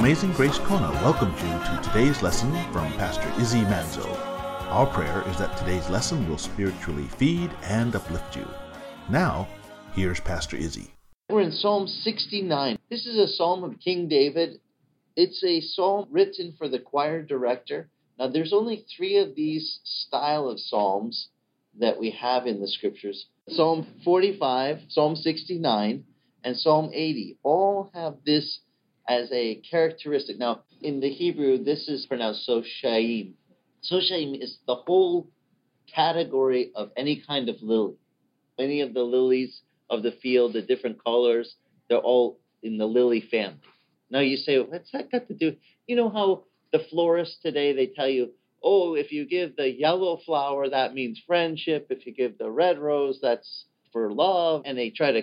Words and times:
Amazing 0.00 0.32
Grace 0.32 0.58
Kona 0.60 0.90
welcomes 1.04 1.38
you 1.42 1.48
to 1.50 1.80
today's 1.84 2.22
lesson 2.22 2.50
from 2.72 2.90
Pastor 2.94 3.30
Izzy 3.38 3.60
Manzo. 3.64 4.08
Our 4.70 4.86
prayer 4.86 5.22
is 5.28 5.36
that 5.36 5.58
today's 5.58 5.90
lesson 5.90 6.26
will 6.26 6.38
spiritually 6.38 7.06
feed 7.18 7.50
and 7.64 7.94
uplift 7.94 8.34
you. 8.34 8.48
Now, 9.10 9.46
here's 9.92 10.18
Pastor 10.18 10.56
Izzy. 10.56 10.94
We're 11.28 11.42
in 11.42 11.52
Psalm 11.52 11.86
69. 11.86 12.78
This 12.88 13.04
is 13.04 13.18
a 13.18 13.28
psalm 13.28 13.62
of 13.62 13.78
King 13.78 14.08
David. 14.08 14.60
It's 15.16 15.44
a 15.44 15.60
psalm 15.60 16.08
written 16.10 16.54
for 16.56 16.66
the 16.66 16.78
choir 16.78 17.20
director. 17.20 17.90
Now, 18.18 18.28
there's 18.28 18.54
only 18.54 18.86
three 18.96 19.18
of 19.18 19.34
these 19.34 19.80
style 19.84 20.48
of 20.48 20.60
psalms 20.60 21.28
that 21.78 22.00
we 22.00 22.12
have 22.12 22.46
in 22.46 22.62
the 22.62 22.68
scriptures 22.68 23.26
Psalm 23.50 23.86
45, 24.02 24.78
Psalm 24.88 25.14
69, 25.14 26.04
and 26.42 26.56
Psalm 26.56 26.90
80 26.90 27.36
all 27.42 27.90
have 27.92 28.14
this 28.24 28.60
as 29.10 29.28
a 29.32 29.56
characteristic. 29.68 30.38
Now, 30.38 30.60
in 30.80 31.00
the 31.00 31.10
Hebrew, 31.10 31.64
this 31.64 31.88
is 31.88 32.06
pronounced 32.06 32.48
Soshaim. 32.48 33.32
Soshaim 33.82 34.40
is 34.40 34.58
the 34.68 34.76
whole 34.76 35.28
category 35.92 36.70
of 36.76 36.90
any 36.96 37.20
kind 37.26 37.48
of 37.48 37.56
lily. 37.60 37.96
Any 38.56 38.82
of 38.82 38.94
the 38.94 39.02
lilies 39.02 39.62
of 39.90 40.04
the 40.04 40.12
field, 40.22 40.52
the 40.52 40.62
different 40.62 41.02
colors, 41.02 41.56
they're 41.88 41.98
all 41.98 42.38
in 42.62 42.78
the 42.78 42.86
lily 42.86 43.20
family. 43.20 43.58
Now 44.10 44.20
you 44.20 44.36
say, 44.36 44.60
what's 44.60 44.92
that 44.92 45.10
got 45.10 45.26
to 45.26 45.34
do? 45.34 45.56
You 45.88 45.96
know 45.96 46.08
how 46.08 46.44
the 46.72 46.84
florists 46.88 47.38
today 47.42 47.72
they 47.72 47.86
tell 47.86 48.08
you, 48.08 48.30
oh, 48.62 48.94
if 48.94 49.10
you 49.10 49.26
give 49.26 49.56
the 49.56 49.68
yellow 49.68 50.20
flower, 50.24 50.68
that 50.68 50.94
means 50.94 51.20
friendship. 51.26 51.88
If 51.90 52.06
you 52.06 52.14
give 52.14 52.38
the 52.38 52.50
red 52.50 52.78
rose, 52.78 53.18
that's 53.20 53.64
for 53.92 54.12
love. 54.12 54.62
And 54.66 54.78
they 54.78 54.90
try 54.90 55.10
to 55.10 55.22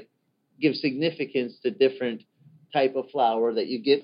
give 0.60 0.76
significance 0.76 1.58
to 1.64 1.72
different 1.72 2.24
type 2.74 2.96
of 2.96 3.10
flower 3.12 3.54
that 3.54 3.68
you 3.68 3.80
give. 3.80 4.00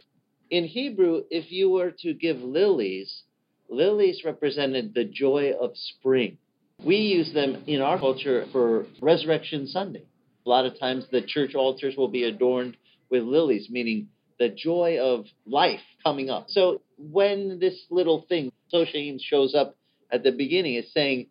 In 0.49 0.65
Hebrew, 0.65 1.23
if 1.29 1.51
you 1.51 1.69
were 1.69 1.91
to 1.99 2.13
give 2.13 2.37
lilies, 2.37 3.23
lilies 3.69 4.21
represented 4.23 4.93
the 4.93 5.05
joy 5.05 5.53
of 5.59 5.71
spring. 5.75 6.37
We 6.83 6.97
use 6.97 7.33
them 7.33 7.63
in 7.67 7.81
our 7.81 7.97
culture 7.97 8.45
for 8.51 8.85
Resurrection 9.01 9.67
Sunday. 9.67 10.03
A 10.45 10.49
lot 10.49 10.65
of 10.65 10.77
times 10.79 11.05
the 11.11 11.21
church 11.21 11.55
altars 11.55 11.95
will 11.95 12.09
be 12.09 12.23
adorned 12.23 12.77
with 13.09 13.23
lilies, 13.23 13.67
meaning 13.69 14.09
the 14.39 14.49
joy 14.49 14.99
of 14.99 15.25
life 15.45 15.79
coming 16.03 16.29
up. 16.29 16.49
So 16.49 16.81
when 16.97 17.59
this 17.59 17.85
little 17.89 18.25
thing, 18.27 18.51
Soshaim, 18.73 19.19
shows 19.21 19.55
up 19.55 19.75
at 20.11 20.23
the 20.23 20.31
beginning, 20.31 20.75
it's 20.75 20.93
saying, 20.93 21.27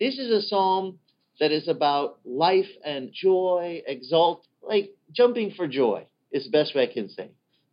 this 0.00 0.18
is 0.18 0.30
a 0.30 0.42
psalm 0.42 0.98
that 1.38 1.52
is 1.52 1.68
about 1.68 2.18
life 2.24 2.70
and 2.84 3.10
joy, 3.12 3.82
exalt, 3.86 4.46
like 4.62 4.90
jumping 5.12 5.52
for 5.52 5.68
joy 5.68 6.06
is 6.34 6.44
the 6.44 6.50
best 6.50 6.74
way 6.74 6.82
I 6.82 6.92
can 6.92 7.08
say. 7.08 7.30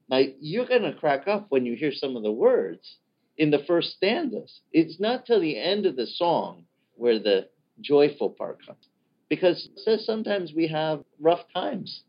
Now, 0.08 0.22
you're 0.40 0.68
to 0.68 0.94
crack 0.98 1.28
up 1.28 1.48
when 1.50 1.66
you 1.66 1.76
hear 1.76 1.92
some 1.92 2.16
of 2.16 2.24
the 2.24 2.32
words 2.32 2.98
in 3.38 3.50
the 3.50 3.64
first 3.66 3.94
stanzas. 3.98 4.62
It's 4.72 5.00
not 5.00 5.26
till 5.26 5.42
the 5.42 5.58
end 5.58 5.86
of 5.86 5.96
the 5.96 6.06
song 6.06 6.66
where 6.96 7.20
the 7.20 7.50
joyful 7.82 8.30
part 8.30 8.66
comes. 8.66 8.88
Because 9.30 9.70
it 9.74 9.80
says 9.80 10.06
sometimes 10.06 10.54
we 10.56 10.68
have 10.68 11.04
rough 11.20 11.42
times. 11.54 12.04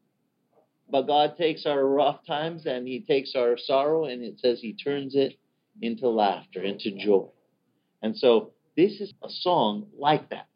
But 0.91 1.07
God 1.07 1.37
takes 1.39 1.65
our 1.65 1.85
rough 1.85 2.27
times 2.27 2.67
and 2.67 2.87
He 2.87 3.01
takes 3.01 3.35
our 3.35 3.57
sorrow 3.57 4.05
and 4.05 4.23
it 4.23 4.39
says 4.41 4.61
He 4.61 4.75
turns 4.75 5.15
it 5.15 5.39
into 5.81 6.09
laughter, 6.09 6.63
into 6.63 6.91
joy. 6.91 7.29
And 8.03 8.17
so 8.17 8.51
this 8.77 9.01
is 9.01 9.15
a 9.25 9.31
song 9.31 9.87
like 9.97 10.29
that. 10.31 10.49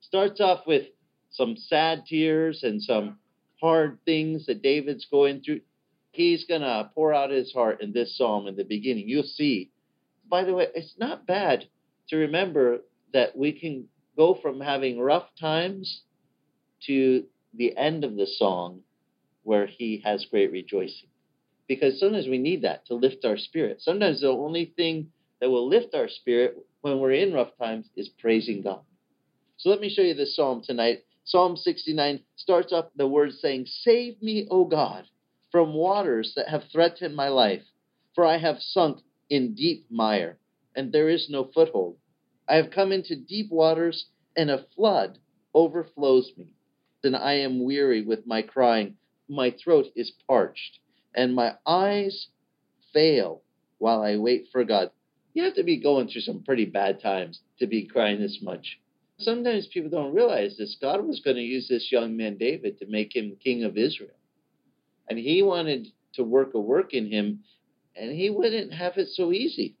Starts 0.00 0.40
off 0.40 0.60
with 0.66 0.86
some 1.30 1.56
sad 1.56 2.04
tears 2.06 2.62
and 2.62 2.80
some 2.80 3.18
hard 3.62 3.98
things 4.04 4.46
that 4.46 4.60
David's 4.60 5.06
going 5.06 5.40
through, 5.40 5.60
he's 6.10 6.44
going 6.44 6.60
to 6.60 6.90
pour 6.94 7.14
out 7.14 7.30
his 7.30 7.52
heart 7.52 7.80
in 7.80 7.92
this 7.92 8.18
psalm 8.18 8.48
in 8.48 8.56
the 8.56 8.64
beginning. 8.64 9.08
You'll 9.08 9.22
see. 9.22 9.70
By 10.28 10.44
the 10.44 10.52
way, 10.52 10.66
it's 10.74 10.94
not 10.98 11.26
bad 11.26 11.66
to 12.08 12.16
remember 12.16 12.80
that 13.12 13.36
we 13.36 13.52
can 13.52 13.86
go 14.16 14.34
from 14.42 14.60
having 14.60 14.98
rough 14.98 15.28
times 15.40 16.02
to 16.86 17.24
the 17.54 17.76
end 17.76 18.04
of 18.04 18.16
the 18.16 18.26
song 18.26 18.80
where 19.44 19.66
he 19.66 20.02
has 20.04 20.26
great 20.30 20.50
rejoicing. 20.50 21.08
Because 21.68 22.00
sometimes 22.00 22.26
we 22.28 22.38
need 22.38 22.62
that 22.62 22.86
to 22.86 22.94
lift 22.94 23.24
our 23.24 23.36
spirit. 23.36 23.80
Sometimes 23.80 24.20
the 24.20 24.28
only 24.28 24.72
thing 24.76 25.08
that 25.40 25.50
will 25.50 25.68
lift 25.68 25.94
our 25.94 26.08
spirit 26.08 26.56
when 26.80 26.98
we're 26.98 27.12
in 27.12 27.32
rough 27.32 27.56
times 27.58 27.88
is 27.96 28.08
praising 28.08 28.62
God. 28.62 28.80
So 29.56 29.70
let 29.70 29.80
me 29.80 29.88
show 29.88 30.02
you 30.02 30.14
this 30.14 30.34
psalm 30.34 30.62
tonight. 30.64 31.04
Psalm 31.24 31.56
69 31.56 32.20
starts 32.36 32.72
off 32.72 32.86
the 32.96 33.06
words 33.06 33.40
saying, 33.40 33.66
Save 33.66 34.20
me, 34.20 34.46
O 34.50 34.64
God, 34.64 35.06
from 35.50 35.74
waters 35.74 36.34
that 36.34 36.48
have 36.48 36.64
threatened 36.64 37.14
my 37.14 37.28
life, 37.28 37.62
for 38.14 38.24
I 38.26 38.38
have 38.38 38.60
sunk 38.60 39.00
in 39.30 39.54
deep 39.54 39.86
mire, 39.90 40.38
and 40.74 40.92
there 40.92 41.08
is 41.08 41.30
no 41.30 41.44
foothold. 41.44 41.96
I 42.48 42.56
have 42.56 42.70
come 42.70 42.92
into 42.92 43.14
deep 43.16 43.50
waters, 43.50 44.06
and 44.36 44.50
a 44.50 44.66
flood 44.74 45.18
overflows 45.54 46.32
me. 46.36 46.54
Then 47.02 47.14
I 47.14 47.34
am 47.34 47.64
weary 47.64 48.02
with 48.02 48.26
my 48.26 48.42
crying. 48.42 48.96
My 49.28 49.50
throat 49.50 49.86
is 49.94 50.10
parched, 50.26 50.80
and 51.14 51.34
my 51.34 51.56
eyes 51.66 52.28
fail 52.92 53.42
while 53.78 54.02
I 54.02 54.16
wait 54.16 54.48
for 54.50 54.64
God. 54.64 54.90
You 55.34 55.44
have 55.44 55.54
to 55.54 55.62
be 55.62 55.78
going 55.78 56.08
through 56.08 56.22
some 56.22 56.42
pretty 56.42 56.64
bad 56.64 57.00
times 57.00 57.40
to 57.58 57.66
be 57.66 57.86
crying 57.86 58.20
this 58.20 58.42
much. 58.42 58.78
Sometimes 59.22 59.66
people 59.66 59.90
don't 59.90 60.14
realize 60.14 60.56
this. 60.56 60.76
God 60.80 61.06
was 61.06 61.20
going 61.20 61.36
to 61.36 61.42
use 61.42 61.68
this 61.68 61.92
young 61.92 62.16
man, 62.16 62.36
David, 62.36 62.78
to 62.78 62.86
make 62.86 63.14
him 63.14 63.36
king 63.42 63.64
of 63.64 63.76
Israel. 63.76 64.16
And 65.08 65.18
he 65.18 65.42
wanted 65.42 65.88
to 66.14 66.24
work 66.24 66.54
a 66.54 66.60
work 66.60 66.92
in 66.92 67.10
him, 67.10 67.44
and 67.96 68.12
he 68.12 68.30
wouldn't 68.30 68.72
have 68.72 68.96
it 68.96 69.08
so 69.08 69.32
easy. 69.32 69.76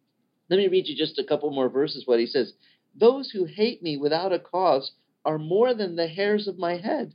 Let 0.48 0.58
me 0.58 0.68
read 0.68 0.86
you 0.86 0.96
just 0.96 1.18
a 1.18 1.24
couple 1.24 1.50
more 1.50 1.68
verses 1.68 2.06
what 2.06 2.20
he 2.20 2.26
says. 2.26 2.52
Those 2.94 3.30
who 3.30 3.44
hate 3.44 3.82
me 3.82 3.96
without 3.96 4.32
a 4.32 4.38
cause 4.38 4.92
are 5.24 5.38
more 5.38 5.74
than 5.74 5.96
the 5.96 6.08
hairs 6.08 6.46
of 6.46 6.58
my 6.58 6.76
head, 6.76 7.14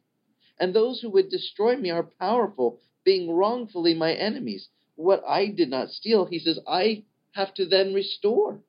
and 0.60 0.74
those 0.74 1.02
who 1.02 1.10
would 1.12 1.30
destroy 1.30 1.76
me 1.76 1.92
are 1.92 2.04
powerful, 2.04 2.80
being 3.04 3.32
wrongfully 3.32 3.94
my 3.94 4.14
enemies. 4.14 4.70
What 4.96 5.24
I 5.28 5.48
did 5.48 5.70
not 5.70 5.92
steal, 5.92 6.26
he 6.26 6.40
says, 6.40 6.60
I 6.68 7.04
have 7.34 7.54
to 7.56 7.66
then 7.66 7.94
restore. 7.94 8.60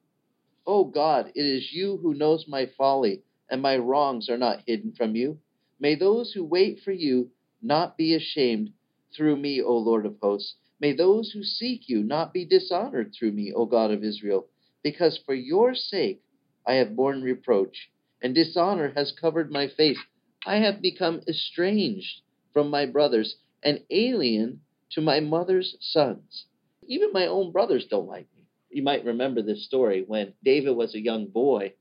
Oh 0.66 0.84
God, 0.84 1.32
it 1.34 1.40
is 1.42 1.72
you 1.72 1.96
who 2.02 2.12
knows 2.12 2.44
my 2.46 2.66
folly 2.76 3.22
and 3.50 3.62
my 3.62 3.76
wrongs 3.76 4.28
are 4.28 4.38
not 4.38 4.62
hidden 4.66 4.92
from 4.92 5.16
you. 5.16 5.38
May 5.80 5.94
those 5.94 6.32
who 6.32 6.44
wait 6.44 6.80
for 6.80 6.92
you 6.92 7.30
not 7.62 7.96
be 7.96 8.14
ashamed 8.14 8.72
through 9.16 9.36
me, 9.36 9.62
O 9.62 9.76
Lord 9.76 10.06
of 10.06 10.16
hosts. 10.20 10.54
May 10.80 10.92
those 10.92 11.30
who 11.32 11.42
seek 11.42 11.88
you 11.88 12.02
not 12.02 12.32
be 12.32 12.44
dishonored 12.44 13.12
through 13.12 13.32
me, 13.32 13.52
O 13.52 13.66
God 13.66 13.90
of 13.90 14.04
Israel, 14.04 14.46
because 14.82 15.18
for 15.18 15.34
your 15.34 15.74
sake 15.74 16.22
I 16.66 16.74
have 16.74 16.94
borne 16.94 17.22
reproach, 17.22 17.90
and 18.22 18.34
dishonor 18.34 18.92
has 18.94 19.12
covered 19.12 19.50
my 19.50 19.68
face. 19.68 19.98
I 20.46 20.56
have 20.56 20.82
become 20.82 21.22
estranged 21.26 22.20
from 22.52 22.70
my 22.70 22.86
brothers, 22.86 23.36
and 23.62 23.82
alien 23.90 24.60
to 24.90 25.00
my 25.00 25.20
mother's 25.20 25.76
sons. 25.80 26.46
Even 26.86 27.12
my 27.12 27.26
own 27.26 27.50
brothers 27.52 27.86
don't 27.86 28.08
like 28.08 28.26
me. 28.36 28.44
You 28.70 28.82
might 28.82 29.04
remember 29.04 29.42
this 29.42 29.64
story 29.64 30.04
when 30.06 30.34
David 30.44 30.76
was 30.76 30.94
a 30.94 31.00
young 31.00 31.26
boy 31.26 31.72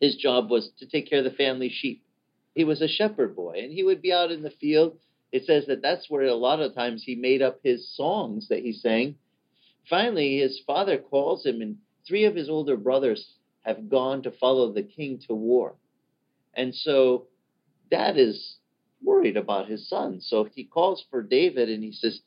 his 0.00 0.16
job 0.16 0.50
was 0.50 0.70
to 0.78 0.86
take 0.86 1.08
care 1.08 1.18
of 1.18 1.24
the 1.24 1.30
family 1.30 1.68
sheep. 1.68 2.02
He 2.54 2.64
was 2.64 2.80
a 2.80 2.88
shepherd 2.88 3.36
boy, 3.36 3.60
and 3.62 3.72
he 3.72 3.82
would 3.82 4.02
be 4.02 4.12
out 4.12 4.30
in 4.30 4.42
the 4.42 4.50
field. 4.50 4.98
It 5.32 5.44
says 5.44 5.66
that 5.66 5.82
that's 5.82 6.08
where 6.08 6.22
a 6.22 6.34
lot 6.34 6.60
of 6.60 6.74
times 6.74 7.02
he 7.04 7.14
made 7.14 7.42
up 7.42 7.60
his 7.62 7.94
songs 7.94 8.48
that 8.48 8.60
he 8.60 8.72
sang. 8.72 9.16
Finally, 9.88 10.38
his 10.38 10.60
father 10.66 10.98
calls 10.98 11.44
him, 11.44 11.60
and 11.60 11.76
three 12.06 12.24
of 12.24 12.34
his 12.34 12.48
older 12.48 12.76
brothers 12.76 13.34
have 13.62 13.88
gone 13.88 14.22
to 14.22 14.30
follow 14.30 14.72
the 14.72 14.82
king 14.82 15.20
to 15.26 15.34
war. 15.34 15.74
And 16.54 16.74
so 16.74 17.26
dad 17.90 18.16
is 18.16 18.56
worried 19.02 19.36
about 19.36 19.68
his 19.68 19.88
son. 19.88 20.20
So 20.20 20.44
he 20.44 20.64
calls 20.64 21.04
for 21.10 21.22
David 21.22 21.68
and 21.68 21.82
he 21.82 21.92
says, 21.92 22.20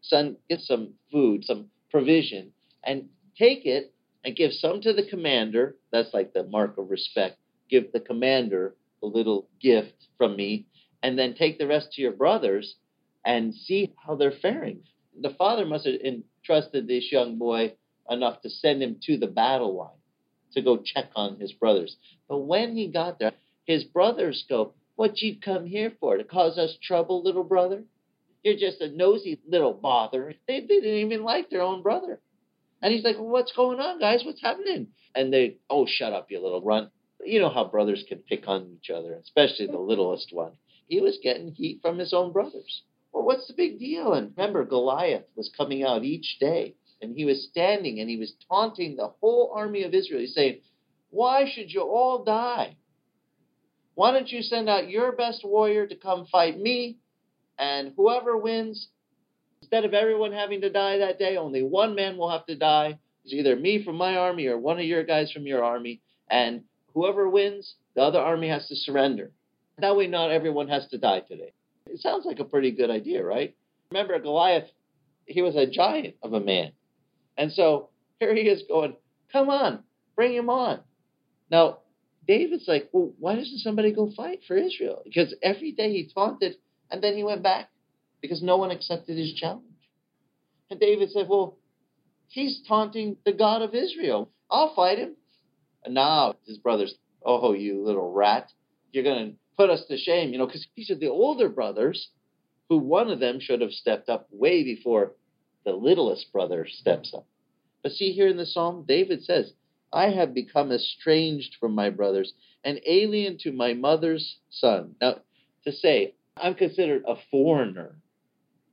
Son, 0.00 0.36
get 0.48 0.60
some 0.60 0.94
food, 1.10 1.44
some 1.44 1.66
provision, 1.90 2.52
and 2.84 3.08
take 3.38 3.64
it 3.66 3.94
and 4.24 4.36
give 4.36 4.52
some 4.52 4.80
to 4.82 4.92
the 4.92 5.06
commander. 5.08 5.76
That's 5.90 6.12
like 6.14 6.32
the 6.32 6.44
mark 6.44 6.78
of 6.78 6.90
respect. 6.90 7.38
Give 7.68 7.90
the 7.92 8.00
commander 8.00 8.74
a 9.02 9.06
little 9.06 9.48
gift 9.60 10.06
from 10.16 10.36
me, 10.36 10.66
and 11.02 11.18
then 11.18 11.34
take 11.34 11.58
the 11.58 11.66
rest 11.66 11.92
to 11.92 12.02
your 12.02 12.12
brothers 12.12 12.76
and 13.24 13.54
see 13.54 13.92
how 14.04 14.14
they're 14.14 14.32
faring. 14.42 14.80
The 15.20 15.30
father 15.30 15.64
must 15.66 15.86
have 15.86 16.00
entrusted 16.00 16.86
this 16.86 17.10
young 17.10 17.38
boy 17.38 17.74
enough 18.08 18.40
to 18.42 18.50
send 18.50 18.82
him 18.82 18.96
to 19.02 19.16
the 19.16 19.26
battle 19.26 19.76
line 19.76 19.90
to 20.54 20.62
go 20.62 20.76
check 20.76 21.10
on 21.16 21.38
his 21.40 21.52
brothers. 21.52 21.96
But 22.28 22.38
when 22.38 22.76
he 22.76 22.88
got 22.88 23.18
there, 23.18 23.32
his 23.64 23.84
brothers 23.84 24.44
go, 24.48 24.74
What 24.96 25.20
you 25.20 25.36
come 25.40 25.66
here 25.66 25.92
for? 26.00 26.16
To 26.16 26.24
cause 26.24 26.58
us 26.58 26.76
trouble, 26.82 27.22
little 27.22 27.44
brother? 27.44 27.84
You're 28.42 28.56
just 28.56 28.80
a 28.80 28.90
nosy 28.90 29.40
little 29.48 29.72
bother. 29.72 30.34
They 30.48 30.60
didn't 30.60 30.90
even 30.90 31.22
like 31.22 31.48
their 31.48 31.62
own 31.62 31.82
brother. 31.82 32.20
And 32.82 32.92
he's 32.92 33.04
like, 33.04 33.16
well, 33.16 33.28
what's 33.28 33.52
going 33.52 33.78
on, 33.78 34.00
guys? 34.00 34.22
What's 34.24 34.42
happening? 34.42 34.88
And 35.14 35.32
they, 35.32 35.58
oh, 35.70 35.86
shut 35.88 36.12
up, 36.12 36.30
you 36.30 36.42
little 36.42 36.62
runt. 36.62 36.90
You 37.24 37.40
know 37.40 37.50
how 37.50 37.64
brothers 37.64 38.04
can 38.08 38.18
pick 38.18 38.48
on 38.48 38.76
each 38.76 38.90
other, 38.90 39.14
especially 39.14 39.68
the 39.68 39.78
littlest 39.78 40.32
one. 40.32 40.52
He 40.88 41.00
was 41.00 41.18
getting 41.22 41.52
heat 41.52 41.78
from 41.80 41.98
his 41.98 42.12
own 42.12 42.32
brothers. 42.32 42.82
Well, 43.12 43.24
what's 43.24 43.46
the 43.46 43.54
big 43.54 43.78
deal? 43.78 44.14
And 44.14 44.32
remember, 44.36 44.64
Goliath 44.64 45.24
was 45.36 45.50
coming 45.56 45.84
out 45.84 46.02
each 46.02 46.38
day 46.40 46.74
and 47.00 47.14
he 47.14 47.24
was 47.24 47.48
standing 47.50 48.00
and 48.00 48.08
he 48.10 48.16
was 48.16 48.32
taunting 48.48 48.96
the 48.96 49.12
whole 49.20 49.52
army 49.54 49.84
of 49.84 49.94
Israel. 49.94 50.20
He's 50.20 50.34
saying, 50.34 50.60
Why 51.10 51.48
should 51.48 51.70
you 51.70 51.82
all 51.82 52.24
die? 52.24 52.76
Why 53.94 54.12
don't 54.12 54.30
you 54.30 54.42
send 54.42 54.68
out 54.68 54.88
your 54.88 55.12
best 55.12 55.44
warrior 55.44 55.86
to 55.86 55.96
come 55.96 56.26
fight 56.26 56.58
me? 56.58 56.98
And 57.58 57.92
whoever 57.96 58.36
wins, 58.36 58.88
instead 59.72 59.86
of 59.86 59.94
everyone 59.94 60.32
having 60.32 60.60
to 60.60 60.68
die 60.68 60.98
that 60.98 61.18
day, 61.18 61.38
only 61.38 61.62
one 61.62 61.94
man 61.94 62.18
will 62.18 62.28
have 62.28 62.44
to 62.44 62.54
die. 62.54 62.98
It's 63.24 63.32
either 63.32 63.56
me 63.56 63.82
from 63.82 63.96
my 63.96 64.16
army 64.16 64.46
or 64.46 64.58
one 64.58 64.78
of 64.78 64.84
your 64.84 65.02
guys 65.02 65.32
from 65.32 65.46
your 65.46 65.64
army. 65.64 66.02
And 66.28 66.64
whoever 66.92 67.26
wins, 67.26 67.76
the 67.94 68.02
other 68.02 68.18
army 68.18 68.48
has 68.48 68.68
to 68.68 68.76
surrender. 68.76 69.30
That 69.78 69.96
way, 69.96 70.08
not 70.08 70.30
everyone 70.30 70.68
has 70.68 70.86
to 70.88 70.98
die 70.98 71.20
today. 71.20 71.54
It 71.86 72.00
sounds 72.00 72.26
like 72.26 72.38
a 72.38 72.44
pretty 72.44 72.70
good 72.72 72.90
idea, 72.90 73.24
right? 73.24 73.56
Remember, 73.90 74.18
Goliath, 74.18 74.68
he 75.24 75.40
was 75.40 75.56
a 75.56 75.66
giant 75.66 76.16
of 76.22 76.34
a 76.34 76.40
man. 76.40 76.72
And 77.38 77.50
so 77.50 77.88
here 78.20 78.34
he 78.34 78.42
is 78.42 78.64
going, 78.68 78.94
Come 79.32 79.48
on, 79.48 79.84
bring 80.14 80.34
him 80.34 80.50
on. 80.50 80.80
Now, 81.50 81.78
David's 82.28 82.68
like, 82.68 82.90
Well, 82.92 83.14
why 83.18 83.36
doesn't 83.36 83.60
somebody 83.60 83.94
go 83.94 84.12
fight 84.14 84.40
for 84.46 84.54
Israel? 84.54 85.00
Because 85.02 85.34
every 85.42 85.72
day 85.72 85.92
he 85.92 86.10
taunted 86.12 86.56
and 86.90 87.02
then 87.02 87.16
he 87.16 87.24
went 87.24 87.42
back 87.42 87.70
because 88.22 88.42
no 88.42 88.56
one 88.56 88.70
accepted 88.70 89.18
his 89.18 89.34
challenge. 89.34 89.66
And 90.70 90.80
David 90.80 91.10
said, 91.10 91.28
Well, 91.28 91.58
he's 92.28 92.62
taunting 92.66 93.18
the 93.26 93.32
God 93.32 93.60
of 93.60 93.74
Israel. 93.74 94.30
I'll 94.50 94.74
fight 94.74 94.98
him. 94.98 95.16
And 95.84 95.94
now 95.94 96.36
his 96.46 96.56
brothers, 96.56 96.94
Oh, 97.24 97.52
you 97.52 97.84
little 97.84 98.10
rat, 98.10 98.50
you're 98.92 99.04
going 99.04 99.32
to 99.32 99.36
put 99.56 99.68
us 99.68 99.84
to 99.88 99.98
shame, 99.98 100.32
you 100.32 100.38
know, 100.38 100.46
because 100.46 100.66
these 100.76 100.90
are 100.90 100.96
the 100.96 101.10
older 101.10 101.48
brothers 101.48 102.08
who 102.68 102.78
one 102.78 103.10
of 103.10 103.20
them 103.20 103.38
should 103.38 103.60
have 103.60 103.72
stepped 103.72 104.08
up 104.08 104.28
way 104.30 104.64
before 104.64 105.12
the 105.64 105.72
littlest 105.72 106.32
brother 106.32 106.66
steps 106.68 107.12
up. 107.14 107.26
But 107.82 107.92
see 107.92 108.12
here 108.12 108.28
in 108.28 108.36
the 108.36 108.46
psalm, 108.46 108.84
David 108.86 109.22
says, 109.22 109.52
I 109.92 110.10
have 110.10 110.32
become 110.32 110.72
estranged 110.72 111.56
from 111.60 111.74
my 111.74 111.90
brothers, 111.90 112.32
an 112.64 112.78
alien 112.86 113.36
to 113.40 113.52
my 113.52 113.74
mother's 113.74 114.38
son. 114.48 114.94
Now, 115.00 115.18
to 115.64 115.72
say, 115.72 116.14
I'm 116.36 116.54
considered 116.54 117.02
a 117.06 117.16
foreigner 117.30 117.96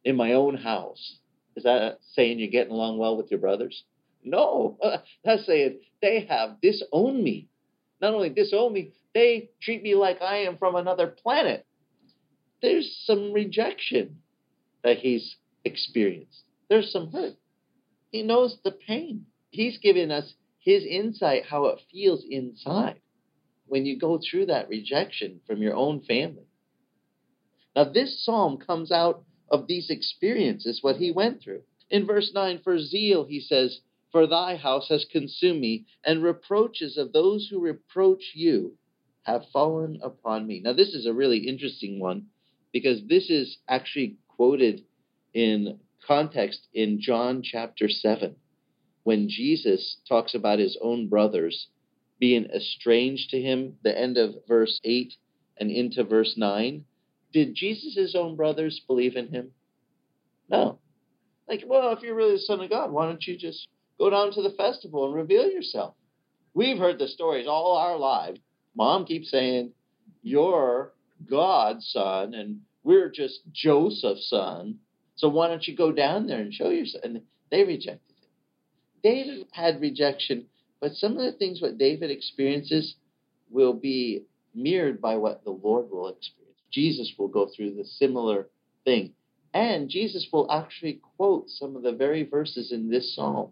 in 0.03 0.15
my 0.15 0.33
own 0.33 0.55
house, 0.55 1.17
is 1.55 1.63
that 1.63 1.99
saying 2.13 2.39
you're 2.39 2.49
getting 2.49 2.73
along 2.73 2.97
well 2.97 3.17
with 3.17 3.29
your 3.31 3.39
brothers? 3.39 3.83
No, 4.23 4.77
that's 5.23 5.45
saying 5.45 5.79
they 6.01 6.25
have 6.29 6.61
disowned 6.61 7.23
me. 7.23 7.47
Not 8.01 8.13
only 8.13 8.29
disowned 8.29 8.73
me, 8.73 8.93
they 9.13 9.49
treat 9.61 9.83
me 9.83 9.95
like 9.95 10.21
I 10.21 10.43
am 10.43 10.57
from 10.57 10.75
another 10.75 11.07
planet. 11.07 11.65
There's 12.61 13.01
some 13.05 13.33
rejection 13.33 14.19
that 14.83 14.97
he's 14.97 15.35
experienced. 15.65 16.43
There's 16.69 16.91
some 16.91 17.11
hurt. 17.11 17.35
He 18.11 18.23
knows 18.23 18.57
the 18.63 18.71
pain. 18.71 19.25
He's 19.49 19.77
given 19.77 20.11
us 20.11 20.33
his 20.59 20.83
insight 20.85 21.43
how 21.45 21.65
it 21.65 21.79
feels 21.91 22.23
inside 22.29 23.01
when 23.67 23.85
you 23.85 23.97
go 23.97 24.19
through 24.19 24.47
that 24.47 24.69
rejection 24.69 25.39
from 25.47 25.61
your 25.61 25.75
own 25.75 26.01
family. 26.01 26.47
Now, 27.75 27.85
this 27.85 28.23
psalm 28.25 28.57
comes 28.57 28.91
out 28.91 29.23
of 29.51 29.67
these 29.67 29.89
experiences, 29.89 30.79
what 30.81 30.97
he 30.97 31.11
went 31.11 31.41
through. 31.41 31.61
In 31.89 32.05
verse 32.05 32.31
9, 32.33 32.61
for 32.63 32.79
zeal, 32.79 33.25
he 33.25 33.39
says, 33.39 33.79
For 34.11 34.27
thy 34.27 34.55
house 34.55 34.89
has 34.89 35.05
consumed 35.11 35.61
me, 35.61 35.85
and 36.03 36.23
reproaches 36.23 36.97
of 36.97 37.13
those 37.13 37.47
who 37.49 37.59
reproach 37.59 38.31
you 38.35 38.73
have 39.23 39.43
fallen 39.51 39.99
upon 40.01 40.47
me. 40.47 40.61
Now, 40.63 40.73
this 40.73 40.93
is 40.93 41.05
a 41.05 41.13
really 41.13 41.47
interesting 41.47 41.99
one 41.99 42.27
because 42.71 43.01
this 43.07 43.29
is 43.29 43.57
actually 43.67 44.17
quoted 44.27 44.83
in 45.33 45.79
context 46.05 46.67
in 46.73 47.01
John 47.01 47.41
chapter 47.43 47.89
7 47.89 48.35
when 49.03 49.29
Jesus 49.29 49.97
talks 50.07 50.35
about 50.35 50.59
his 50.59 50.77
own 50.81 51.07
brothers 51.07 51.67
being 52.19 52.45
estranged 52.45 53.29
to 53.31 53.41
him, 53.41 53.77
the 53.83 53.97
end 53.97 54.17
of 54.17 54.35
verse 54.47 54.79
8 54.83 55.13
and 55.59 55.71
into 55.71 56.03
verse 56.03 56.35
9. 56.37 56.85
Did 57.31 57.55
Jesus' 57.55 58.15
own 58.15 58.35
brothers 58.35 58.81
believe 58.87 59.15
in 59.15 59.27
him? 59.27 59.51
No. 60.49 60.79
Like, 61.47 61.63
well, 61.65 61.91
if 61.91 62.01
you're 62.01 62.15
really 62.15 62.33
the 62.33 62.39
Son 62.39 62.61
of 62.61 62.69
God, 62.69 62.91
why 62.91 63.05
don't 63.05 63.25
you 63.25 63.37
just 63.37 63.67
go 63.97 64.09
down 64.09 64.31
to 64.33 64.41
the 64.41 64.51
festival 64.51 65.05
and 65.05 65.15
reveal 65.15 65.49
yourself? 65.49 65.95
We've 66.53 66.77
heard 66.77 66.99
the 66.99 67.07
stories 67.07 67.47
all 67.47 67.77
our 67.77 67.97
lives. 67.97 68.39
Mom 68.75 69.05
keeps 69.05 69.29
saying, 69.29 69.71
You're 70.21 70.93
God's 71.29 71.89
son, 71.91 72.33
and 72.33 72.61
we're 72.83 73.09
just 73.09 73.41
Joseph's 73.51 74.29
son. 74.29 74.79
So 75.15 75.29
why 75.29 75.47
don't 75.47 75.67
you 75.67 75.75
go 75.75 75.91
down 75.91 76.27
there 76.27 76.39
and 76.39 76.53
show 76.53 76.69
yourself? 76.69 77.03
And 77.03 77.21
they 77.51 77.63
rejected 77.63 77.91
him. 77.91 78.29
David 79.03 79.47
had 79.51 79.81
rejection, 79.81 80.45
but 80.79 80.93
some 80.93 81.17
of 81.17 81.23
the 81.23 81.37
things 81.37 81.61
what 81.61 81.77
David 81.77 82.09
experiences 82.09 82.95
will 83.49 83.73
be 83.73 84.23
mirrored 84.55 85.01
by 85.01 85.17
what 85.17 85.43
the 85.43 85.51
Lord 85.51 85.89
will 85.91 86.07
experience. 86.07 86.38
Jesus 86.71 87.13
will 87.17 87.27
go 87.27 87.47
through 87.47 87.75
the 87.75 87.85
similar 87.85 88.47
thing. 88.85 89.13
And 89.53 89.89
Jesus 89.89 90.27
will 90.31 90.51
actually 90.51 91.01
quote 91.17 91.49
some 91.49 91.75
of 91.75 91.81
the 91.81 91.91
very 91.91 92.23
verses 92.23 92.71
in 92.71 92.89
this 92.89 93.15
psalm 93.15 93.51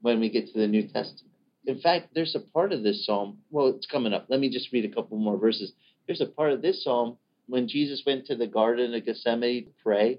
when 0.00 0.20
we 0.20 0.28
get 0.28 0.52
to 0.52 0.58
the 0.58 0.66
New 0.66 0.82
Testament. 0.82 1.32
In 1.66 1.80
fact, 1.80 2.08
there's 2.14 2.34
a 2.34 2.40
part 2.40 2.72
of 2.72 2.82
this 2.82 3.06
psalm. 3.06 3.38
Well, 3.50 3.68
it's 3.68 3.86
coming 3.86 4.12
up. 4.12 4.26
Let 4.28 4.40
me 4.40 4.50
just 4.50 4.72
read 4.72 4.84
a 4.84 4.94
couple 4.94 5.16
more 5.16 5.38
verses. 5.38 5.72
There's 6.06 6.20
a 6.20 6.26
part 6.26 6.52
of 6.52 6.62
this 6.62 6.84
psalm 6.84 7.16
when 7.46 7.68
Jesus 7.68 8.02
went 8.04 8.26
to 8.26 8.36
the 8.36 8.46
Garden 8.46 8.94
of 8.94 9.06
Gethsemane 9.06 9.64
to 9.64 9.70
pray. 9.82 10.18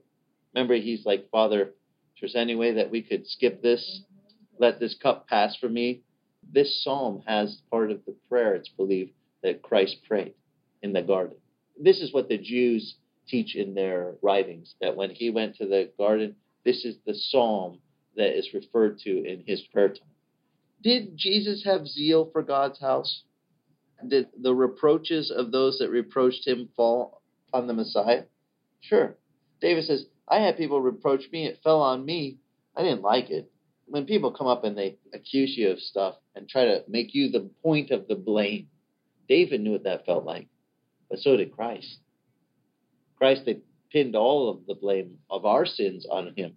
Remember, 0.53 0.75
he's 0.75 1.05
like, 1.05 1.29
Father, 1.29 1.61
if 1.61 1.69
there's 2.19 2.35
any 2.35 2.55
way 2.55 2.73
that 2.73 2.89
we 2.89 3.01
could 3.01 3.27
skip 3.27 3.61
this, 3.61 4.01
let 4.57 4.79
this 4.79 4.95
cup 5.01 5.27
pass 5.27 5.55
from 5.57 5.73
me. 5.73 6.01
This 6.51 6.83
psalm 6.83 7.21
has 7.27 7.61
part 7.69 7.91
of 7.91 8.05
the 8.05 8.15
prayer, 8.29 8.55
it's 8.55 8.69
believed, 8.69 9.11
that 9.43 9.61
Christ 9.61 9.97
prayed 10.07 10.33
in 10.81 10.93
the 10.93 11.01
garden. 11.01 11.37
This 11.79 11.99
is 11.99 12.13
what 12.13 12.29
the 12.29 12.37
Jews 12.37 12.95
teach 13.27 13.55
in 13.55 13.73
their 13.73 14.15
writings 14.21 14.75
that 14.81 14.95
when 14.95 15.09
he 15.09 15.29
went 15.29 15.55
to 15.57 15.65
the 15.65 15.91
garden, 15.97 16.35
this 16.63 16.85
is 16.85 16.95
the 17.05 17.13
psalm 17.13 17.79
that 18.15 18.37
is 18.37 18.53
referred 18.53 18.99
to 18.99 19.23
in 19.23 19.43
his 19.45 19.61
prayer 19.73 19.89
time. 19.89 20.07
Did 20.81 21.17
Jesus 21.17 21.63
have 21.65 21.87
zeal 21.87 22.29
for 22.31 22.43
God's 22.43 22.79
house? 22.79 23.23
Did 24.07 24.27
the 24.39 24.53
reproaches 24.53 25.31
of 25.35 25.51
those 25.51 25.79
that 25.79 25.89
reproached 25.89 26.47
him 26.47 26.69
fall 26.75 27.21
on 27.53 27.67
the 27.67 27.73
Messiah? 27.73 28.23
Sure. 28.81 29.15
David 29.61 29.85
says, 29.85 30.05
I 30.27 30.39
had 30.39 30.57
people 30.57 30.81
reproach 30.81 31.23
me, 31.31 31.45
it 31.45 31.59
fell 31.63 31.81
on 31.81 32.05
me. 32.05 32.37
I 32.75 32.83
didn't 32.83 33.01
like 33.01 33.29
it. 33.29 33.51
When 33.87 34.05
people 34.05 34.31
come 34.31 34.47
up 34.47 34.63
and 34.63 34.77
they 34.77 34.97
accuse 35.13 35.55
you 35.55 35.71
of 35.71 35.79
stuff 35.79 36.15
and 36.35 36.49
try 36.49 36.65
to 36.65 36.83
make 36.87 37.13
you 37.13 37.29
the 37.29 37.49
point 37.63 37.91
of 37.91 38.07
the 38.07 38.15
blame, 38.15 38.67
David 39.27 39.61
knew 39.61 39.71
what 39.73 39.83
that 39.83 40.05
felt 40.05 40.25
like, 40.25 40.47
but 41.09 41.19
so 41.19 41.37
did 41.37 41.55
Christ. 41.55 41.99
Christ, 43.17 43.43
they 43.45 43.59
pinned 43.91 44.15
all 44.15 44.49
of 44.49 44.65
the 44.67 44.75
blame 44.75 45.17
of 45.29 45.45
our 45.45 45.65
sins 45.65 46.05
on 46.09 46.33
him. 46.35 46.55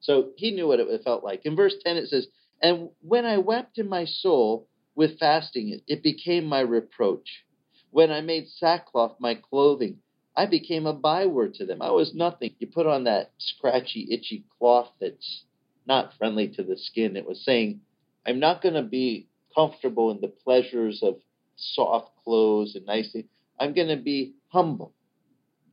So 0.00 0.30
he 0.36 0.50
knew 0.50 0.68
what 0.68 0.80
it 0.80 1.04
felt 1.04 1.24
like. 1.24 1.46
In 1.46 1.56
verse 1.56 1.74
10, 1.84 1.96
it 1.96 2.08
says, 2.08 2.26
and 2.62 2.90
when 3.00 3.24
I 3.24 3.38
wept 3.38 3.78
in 3.78 3.88
my 3.88 4.04
soul 4.04 4.68
with 4.94 5.18
fasting, 5.18 5.80
it 5.86 6.02
became 6.02 6.44
my 6.44 6.60
reproach. 6.60 7.44
When 7.90 8.10
I 8.10 8.20
made 8.20 8.48
sackcloth 8.48 9.16
my 9.20 9.34
clothing, 9.34 9.98
I 10.36 10.46
became 10.46 10.86
a 10.86 10.92
byword 10.92 11.54
to 11.54 11.66
them. 11.66 11.80
I 11.80 11.90
was 11.90 12.14
nothing. 12.14 12.54
You 12.58 12.66
put 12.66 12.86
on 12.86 13.04
that 13.04 13.30
scratchy, 13.38 14.08
itchy 14.10 14.44
cloth 14.58 14.90
that's 15.00 15.44
not 15.86 16.14
friendly 16.18 16.48
to 16.48 16.62
the 16.62 16.76
skin. 16.76 17.16
It 17.16 17.26
was 17.26 17.44
saying, 17.44 17.80
I'm 18.26 18.40
not 18.40 18.62
going 18.62 18.74
to 18.74 18.82
be 18.82 19.28
comfortable 19.54 20.10
in 20.10 20.20
the 20.20 20.28
pleasures 20.28 21.00
of 21.02 21.16
soft 21.56 22.10
clothes 22.24 22.74
and 22.74 22.84
nice 22.86 23.12
things. 23.12 23.28
I'm 23.58 23.74
going 23.74 23.88
to 23.88 24.02
be 24.02 24.34
humble. 24.48 24.92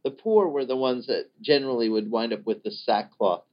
The 0.04 0.12
poor 0.12 0.48
were 0.48 0.66
the 0.66 0.76
ones 0.76 1.08
that 1.08 1.30
generally 1.42 1.90
would 1.90 2.10
wind 2.10 2.34
up 2.34 2.46
with 2.46 2.64
the 2.64 2.72
sackcloth 2.72 3.44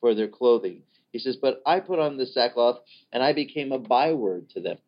for 0.00 0.14
their 0.14 0.28
clothing. 0.28 0.82
He 1.12 1.18
says, 1.18 1.36
But 1.36 1.62
I 1.66 1.80
put 1.80 1.98
on 1.98 2.16
the 2.16 2.26
sackcloth 2.26 2.80
and 3.12 3.22
I 3.22 3.32
became 3.32 3.72
a 3.72 3.78
byword 3.78 4.50
to 4.50 4.60
them. 4.60 4.78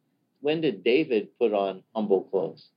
When 0.40 0.60
did 0.60 0.84
David 0.84 1.28
put 1.38 1.52
on 1.52 1.82
humble 1.94 2.24
clothes? 2.24 2.68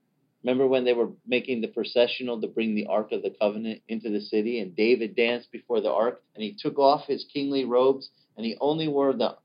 Remember 0.42 0.66
when 0.66 0.84
they 0.84 0.92
were 0.92 1.10
making 1.26 1.60
the 1.60 1.68
processional 1.68 2.40
to 2.40 2.46
bring 2.46 2.74
the 2.74 2.86
Ark 2.86 3.10
of 3.12 3.22
the 3.22 3.34
Covenant 3.38 3.82
into 3.88 4.08
the 4.08 4.20
city, 4.20 4.60
and 4.60 4.74
David 4.74 5.16
danced 5.16 5.50
before 5.50 5.80
the 5.80 5.92
Ark, 5.92 6.22
and 6.34 6.42
he 6.44 6.56
took 6.56 6.78
off 6.78 7.06
his 7.06 7.24
kingly 7.24 7.64
robes, 7.64 8.08
and 8.36 8.46
he 8.46 8.56
only 8.60 8.86
wore 8.86 9.12
the 9.12 9.36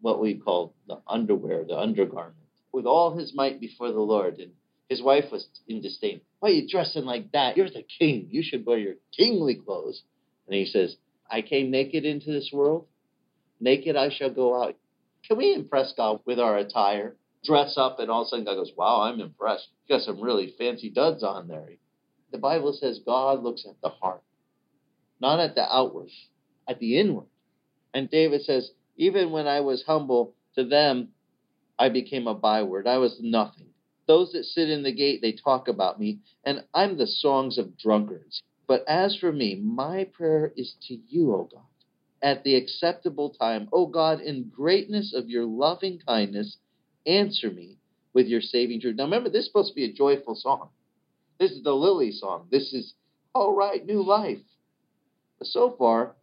what 0.00 0.20
we 0.20 0.34
call 0.34 0.74
the 0.88 1.00
underwear, 1.06 1.64
the 1.64 1.78
undergarment, 1.78 2.36
with 2.72 2.84
all 2.84 3.16
his 3.16 3.34
might 3.34 3.60
before 3.60 3.92
the 3.92 4.00
Lord. 4.00 4.38
And 4.38 4.52
his 4.90 5.00
wife 5.00 5.26
was 5.32 5.46
in 5.68 5.80
disdain. 5.80 6.20
Why 6.40 6.50
are 6.50 6.52
you 6.52 6.68
dressing 6.68 7.04
like 7.04 7.32
that? 7.32 7.56
You're 7.56 7.70
the 7.70 7.86
king. 7.98 8.26
You 8.30 8.42
should 8.42 8.66
wear 8.66 8.76
your 8.76 8.96
kingly 9.16 9.54
clothes. 9.54 10.02
And 10.46 10.54
he 10.54 10.66
says, 10.66 10.96
I 11.30 11.42
came 11.42 11.70
naked 11.70 12.04
into 12.04 12.32
this 12.32 12.50
world, 12.52 12.86
Naked 13.60 13.94
I 13.94 14.08
shall 14.10 14.30
go 14.30 14.62
out. 14.62 14.76
Can 15.26 15.36
we 15.36 15.54
impress 15.54 15.92
God 15.96 16.20
with 16.24 16.40
our 16.40 16.56
attire? 16.56 17.14
Dress 17.44 17.74
up, 17.76 18.00
and 18.00 18.10
all 18.10 18.22
of 18.22 18.26
a 18.26 18.28
sudden 18.30 18.44
God 18.46 18.54
goes, 18.54 18.72
Wow, 18.76 19.02
I'm 19.02 19.20
impressed. 19.20 19.68
You 19.86 19.96
got 19.96 20.04
some 20.04 20.20
really 20.20 20.54
fancy 20.58 20.90
duds 20.90 21.22
on 21.22 21.46
there. 21.46 21.68
The 22.32 22.38
Bible 22.38 22.72
says 22.72 23.00
God 23.04 23.42
looks 23.42 23.64
at 23.68 23.80
the 23.82 23.90
heart, 23.90 24.22
not 25.20 25.40
at 25.40 25.54
the 25.54 25.62
outward, 25.62 26.08
at 26.68 26.78
the 26.80 26.98
inward. 26.98 27.26
And 27.94 28.10
David 28.10 28.42
says, 28.42 28.70
Even 28.96 29.30
when 29.30 29.46
I 29.46 29.60
was 29.60 29.84
humble, 29.86 30.34
to 30.56 30.64
them 30.64 31.08
I 31.78 31.90
became 31.90 32.26
a 32.26 32.34
byword. 32.34 32.86
I 32.86 32.98
was 32.98 33.18
nothing. 33.20 33.69
Those 34.10 34.32
that 34.32 34.42
sit 34.44 34.68
in 34.68 34.82
the 34.82 34.90
gate, 34.90 35.22
they 35.22 35.30
talk 35.30 35.68
about 35.68 36.00
me, 36.00 36.18
and 36.44 36.64
I'm 36.74 36.98
the 36.98 37.06
songs 37.06 37.58
of 37.58 37.78
drunkards. 37.78 38.42
But 38.66 38.82
as 38.88 39.16
for 39.16 39.30
me, 39.30 39.54
my 39.54 40.02
prayer 40.12 40.52
is 40.56 40.74
to 40.88 40.98
you, 41.06 41.32
O 41.32 41.44
God, 41.44 41.62
at 42.20 42.42
the 42.42 42.56
acceptable 42.56 43.30
time. 43.30 43.68
O 43.72 43.86
God, 43.86 44.20
in 44.20 44.50
greatness 44.52 45.14
of 45.14 45.28
your 45.28 45.44
loving 45.44 46.00
kindness, 46.04 46.56
answer 47.06 47.52
me 47.52 47.78
with 48.12 48.26
your 48.26 48.40
saving 48.40 48.80
truth. 48.80 48.96
Now 48.96 49.04
remember, 49.04 49.30
this 49.30 49.42
is 49.42 49.46
supposed 49.46 49.68
to 49.68 49.76
be 49.76 49.84
a 49.84 49.92
joyful 49.92 50.34
song. 50.34 50.70
This 51.38 51.52
is 51.52 51.62
the 51.62 51.72
Lily 51.72 52.10
song. 52.10 52.48
This 52.50 52.72
is, 52.72 52.94
all 53.32 53.54
right, 53.54 53.86
new 53.86 54.02
life. 54.02 54.42
But 55.38 55.46
so 55.46 55.76
far, 55.78 56.16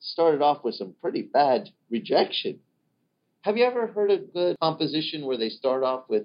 started 0.00 0.40
off 0.40 0.64
with 0.64 0.76
some 0.76 0.94
pretty 1.02 1.20
bad 1.20 1.68
rejection. 1.90 2.60
Have 3.42 3.58
you 3.58 3.66
ever 3.66 3.86
heard 3.86 4.10
a 4.10 4.16
good 4.16 4.56
composition 4.62 5.26
where 5.26 5.36
they 5.36 5.50
start 5.50 5.82
off 5.82 6.08
with 6.08 6.24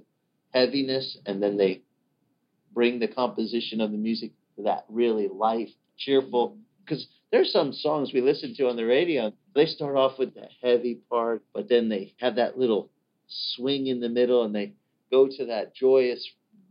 heaviness 0.53 1.17
and 1.25 1.41
then 1.41 1.57
they 1.57 1.81
bring 2.73 2.99
the 2.99 3.07
composition 3.07 3.81
of 3.81 3.91
the 3.91 3.97
music 3.97 4.31
to 4.55 4.63
that 4.63 4.85
really 4.89 5.27
life, 5.27 5.69
cheerful. 5.97 6.49
Mm-hmm. 6.49 6.61
Because 6.85 7.07
there's 7.31 7.51
some 7.51 7.73
songs 7.73 8.11
we 8.13 8.21
listen 8.21 8.55
to 8.55 8.67
on 8.67 8.75
the 8.75 8.85
radio, 8.85 9.31
they 9.53 9.65
start 9.65 9.95
off 9.95 10.17
with 10.17 10.33
the 10.33 10.47
heavy 10.61 10.95
part, 11.09 11.43
but 11.53 11.69
then 11.69 11.89
they 11.89 12.13
have 12.19 12.35
that 12.35 12.57
little 12.57 12.89
swing 13.27 13.87
in 13.87 13.99
the 13.99 14.09
middle 14.09 14.43
and 14.43 14.55
they 14.55 14.73
go 15.11 15.27
to 15.27 15.45
that 15.45 15.75
joyous. 15.75 16.27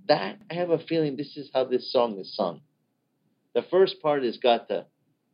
That, 0.09 0.39
I 0.51 0.55
have 0.55 0.71
a 0.71 0.79
feeling 0.79 1.17
this 1.17 1.37
is 1.37 1.51
how 1.55 1.65
this 1.65 1.93
song 1.93 2.19
is 2.19 2.35
sung. 2.35 2.63
The 3.55 3.63
first 3.71 4.03
part 4.03 4.25
has 4.25 4.39
got 4.39 4.69
the, 4.69 4.87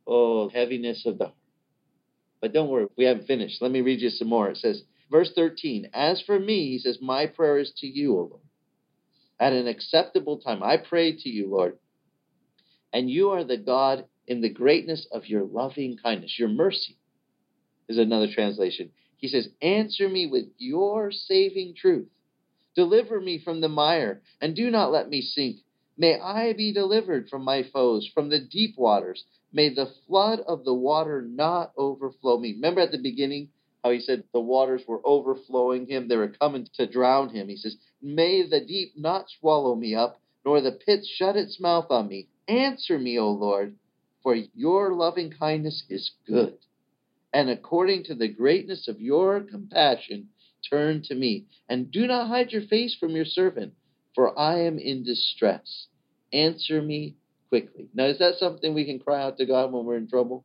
oh, 0.05 0.49
heaviness 0.49 1.05
of 1.05 1.17
the 1.17 1.25
heart. 1.25 1.37
But 2.41 2.53
don't 2.53 2.69
worry, 2.69 2.87
we 2.95 3.05
haven't 3.05 3.27
finished. 3.27 3.61
Let 3.61 3.71
me 3.71 3.81
read 3.81 4.01
you 4.01 4.09
some 4.09 4.27
more. 4.27 4.49
It 4.49 4.57
says, 4.57 4.83
verse 5.09 5.31
13, 5.35 5.89
As 5.93 6.21
for 6.21 6.39
me, 6.39 6.71
he 6.71 6.79
says, 6.79 6.99
my 7.01 7.25
prayer 7.25 7.59
is 7.59 7.71
to 7.77 7.87
you, 7.87 8.13
O 8.13 8.21
Lord. 8.29 8.41
At 9.39 9.53
an 9.53 9.67
acceptable 9.67 10.39
time, 10.39 10.63
I 10.63 10.77
pray 10.77 11.11
to 11.11 11.29
you, 11.29 11.49
Lord 11.49 11.77
and 12.95 13.09
you 13.09 13.31
are 13.31 13.43
the 13.43 13.57
God 13.57 14.05
in 14.25 14.39
the 14.39 14.49
greatness 14.49 15.05
of 15.11 15.27
your 15.27 15.43
loving 15.43 15.97
kindness, 16.01 16.39
your 16.39 16.47
mercy, 16.47 16.97
is 17.89 17.97
another 17.97 18.27
translation. 18.33 18.89
He 19.17 19.27
says, 19.27 19.49
Answer 19.61 20.07
me 20.07 20.27
with 20.27 20.45
your 20.57 21.11
saving 21.11 21.75
truth. 21.75 22.07
Deliver 22.73 23.19
me 23.19 23.41
from 23.43 23.59
the 23.59 23.67
mire, 23.67 24.21
and 24.39 24.55
do 24.55 24.71
not 24.71 24.93
let 24.93 25.09
me 25.09 25.21
sink. 25.21 25.57
May 25.97 26.17
I 26.17 26.53
be 26.53 26.73
delivered 26.73 27.27
from 27.27 27.43
my 27.43 27.63
foes, 27.63 28.09
from 28.13 28.29
the 28.29 28.39
deep 28.39 28.75
waters. 28.77 29.25
May 29.51 29.73
the 29.73 29.91
flood 30.07 30.39
of 30.47 30.63
the 30.63 30.73
water 30.73 31.21
not 31.21 31.73
overflow 31.77 32.39
me. 32.39 32.53
Remember 32.53 32.79
at 32.79 32.93
the 32.93 32.97
beginning 32.97 33.49
how 33.85 33.91
he 33.91 33.99
said 33.99 34.23
the 34.33 34.41
waters 34.41 34.81
were 34.87 34.99
overflowing 35.05 35.85
him, 35.85 36.07
they 36.07 36.17
were 36.17 36.33
coming 36.41 36.67
to 36.73 36.87
drown 36.87 37.29
him. 37.29 37.47
He 37.47 37.55
says, 37.55 37.77
May 38.01 38.41
the 38.41 38.59
deep 38.59 38.93
not 38.97 39.27
swallow 39.39 39.75
me 39.75 39.93
up, 39.93 40.19
nor 40.43 40.59
the 40.59 40.71
pit 40.71 41.05
shut 41.05 41.35
its 41.35 41.59
mouth 41.59 41.85
on 41.91 42.07
me. 42.07 42.27
Answer 42.47 42.97
me, 42.97 43.19
O 43.19 43.29
Lord, 43.29 43.75
for 44.23 44.35
your 44.55 44.95
loving 44.95 45.31
kindness 45.39 45.83
is 45.87 46.09
good. 46.25 46.57
And 47.31 47.47
according 47.47 48.05
to 48.05 48.15
the 48.15 48.27
greatness 48.27 48.87
of 48.87 48.99
your 48.99 49.41
compassion, 49.41 50.29
turn 50.67 51.03
to 51.03 51.13
me. 51.13 51.45
And 51.69 51.91
do 51.91 52.07
not 52.07 52.27
hide 52.27 52.51
your 52.51 52.63
face 52.63 52.97
from 52.99 53.11
your 53.11 53.25
servant, 53.25 53.73
for 54.15 54.37
I 54.37 54.61
am 54.61 54.79
in 54.79 55.03
distress. 55.03 55.85
Answer 56.33 56.81
me 56.81 57.17
quickly. 57.49 57.87
Now, 57.93 58.05
is 58.05 58.17
that 58.17 58.39
something 58.39 58.73
we 58.73 58.85
can 58.85 58.97
cry 58.97 59.21
out 59.21 59.37
to 59.37 59.45
God 59.45 59.71
when 59.71 59.85
we're 59.85 59.97
in 59.97 60.09
trouble? 60.09 60.43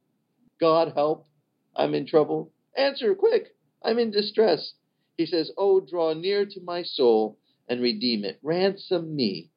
God, 0.60 0.92
help. 0.94 1.26
I'm 1.74 1.94
in 1.94 2.06
trouble. 2.06 2.52
Answer 2.76 3.14
quick. 3.14 3.54
I'm 3.82 3.98
in 3.98 4.10
distress. 4.10 4.74
He 5.16 5.26
says, 5.26 5.50
Oh, 5.56 5.80
draw 5.80 6.14
near 6.14 6.46
to 6.46 6.60
my 6.60 6.82
soul 6.82 7.38
and 7.68 7.82
redeem 7.82 8.24
it. 8.24 8.38
Ransom 8.42 9.14
me 9.14 9.50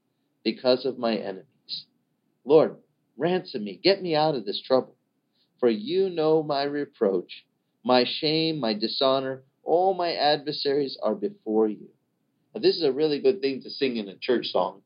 because 0.43 0.85
of 0.85 0.97
my 0.97 1.15
enemies. 1.15 1.85
Lord, 2.45 2.77
ransom 3.17 3.63
me, 3.63 3.79
get 3.81 4.01
me 4.01 4.15
out 4.15 4.35
of 4.35 4.45
this 4.45 4.61
trouble. 4.61 4.95
For 5.59 5.69
you 5.69 6.09
know 6.09 6.43
my 6.43 6.63
reproach, 6.63 7.45
my 7.83 8.03
shame, 8.05 8.59
my 8.59 8.73
dishonor, 8.73 9.43
all 9.63 9.93
my 9.93 10.13
adversaries 10.13 10.97
are 11.01 11.15
before 11.15 11.67
you. 11.67 11.87
Now, 12.53 12.61
this 12.61 12.75
is 12.75 12.83
a 12.83 12.91
really 12.91 13.19
good 13.19 13.41
thing 13.41 13.61
to 13.61 13.69
sing 13.69 13.97
in 13.97 14.09
a 14.09 14.15
church 14.15 14.47
song, 14.47 14.81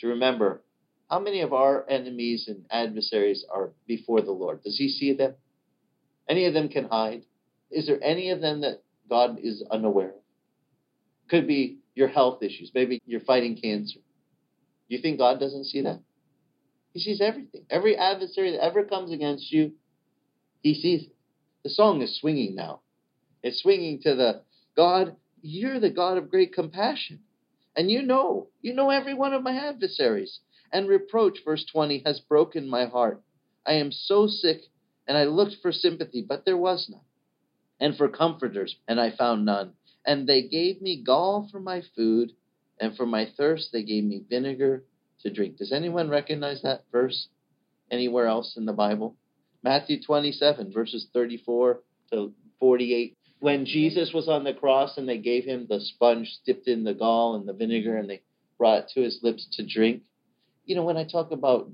to 0.00 0.06
remember 0.06 0.62
how 1.10 1.18
many 1.18 1.40
of 1.40 1.52
our 1.52 1.88
enemies 1.88 2.46
and 2.48 2.64
adversaries 2.70 3.44
are 3.52 3.72
before 3.86 4.22
the 4.22 4.32
Lord. 4.32 4.62
Does 4.62 4.76
he 4.78 4.88
see 4.88 5.12
them? 5.12 5.34
Any 6.28 6.46
of 6.46 6.54
them 6.54 6.68
can 6.68 6.84
hide? 6.84 7.24
Is 7.74 7.86
there 7.86 8.02
any 8.02 8.30
of 8.30 8.40
them 8.40 8.60
that 8.60 8.82
God 9.10 9.38
is 9.42 9.64
unaware 9.70 10.10
of? 10.10 10.14
Could 11.28 11.46
be 11.46 11.78
your 11.94 12.08
health 12.08 12.42
issues. 12.42 12.70
Maybe 12.74 13.00
you're 13.06 13.20
fighting 13.20 13.58
cancer. 13.60 14.00
You 14.88 14.98
think 14.98 15.18
God 15.18 15.40
doesn't 15.40 15.64
see 15.64 15.82
that? 15.82 16.00
He 16.92 17.00
sees 17.00 17.20
everything. 17.20 17.62
Every 17.70 17.96
adversary 17.96 18.52
that 18.52 18.62
ever 18.62 18.84
comes 18.84 19.12
against 19.12 19.50
you, 19.50 19.72
he 20.60 20.74
sees 20.74 21.04
it. 21.04 21.16
The 21.64 21.70
song 21.70 22.02
is 22.02 22.18
swinging 22.20 22.54
now. 22.54 22.80
It's 23.42 23.62
swinging 23.62 24.00
to 24.02 24.14
the 24.14 24.42
God, 24.76 25.16
you're 25.42 25.80
the 25.80 25.90
God 25.90 26.18
of 26.18 26.30
great 26.30 26.52
compassion. 26.52 27.20
And 27.76 27.90
you 27.90 28.02
know, 28.02 28.48
you 28.62 28.74
know 28.74 28.90
every 28.90 29.14
one 29.14 29.32
of 29.32 29.42
my 29.42 29.56
adversaries. 29.56 30.40
And 30.72 30.88
reproach, 30.88 31.38
verse 31.44 31.64
20, 31.70 32.02
has 32.06 32.20
broken 32.20 32.68
my 32.68 32.86
heart. 32.86 33.22
I 33.66 33.74
am 33.74 33.92
so 33.92 34.26
sick, 34.26 34.62
and 35.06 35.16
I 35.16 35.24
looked 35.24 35.56
for 35.62 35.72
sympathy, 35.72 36.24
but 36.26 36.44
there 36.44 36.56
was 36.56 36.88
none. 36.90 37.00
And 37.80 37.96
for 37.96 38.08
comforters, 38.08 38.76
and 38.86 39.00
I 39.00 39.10
found 39.10 39.44
none. 39.44 39.72
And 40.06 40.26
they 40.28 40.42
gave 40.42 40.80
me 40.80 41.02
gall 41.02 41.48
for 41.50 41.60
my 41.60 41.82
food, 41.96 42.32
and 42.80 42.96
for 42.96 43.06
my 43.06 43.28
thirst 43.36 43.70
they 43.72 43.82
gave 43.82 44.04
me 44.04 44.22
vinegar 44.28 44.84
to 45.22 45.32
drink. 45.32 45.56
Does 45.56 45.72
anyone 45.72 46.08
recognize 46.08 46.62
that 46.62 46.84
verse 46.92 47.28
anywhere 47.90 48.26
else 48.26 48.56
in 48.56 48.66
the 48.66 48.72
Bible? 48.72 49.16
Matthew 49.62 50.02
27, 50.02 50.72
verses 50.72 51.08
34 51.12 51.80
to 52.12 52.32
48. 52.60 53.16
When 53.40 53.66
Jesus 53.66 54.12
was 54.12 54.28
on 54.28 54.44
the 54.44 54.54
cross 54.54 54.96
and 54.96 55.08
they 55.08 55.18
gave 55.18 55.44
him 55.44 55.66
the 55.68 55.80
sponge 55.80 56.38
dipped 56.46 56.68
in 56.68 56.84
the 56.84 56.94
gall 56.94 57.34
and 57.34 57.48
the 57.48 57.52
vinegar 57.52 57.96
and 57.96 58.08
they 58.08 58.22
brought 58.58 58.84
it 58.84 58.90
to 58.94 59.02
his 59.02 59.20
lips 59.22 59.46
to 59.56 59.66
drink. 59.66 60.02
You 60.64 60.76
know, 60.76 60.84
when 60.84 60.96
I 60.96 61.04
talk 61.04 61.30
about 61.30 61.70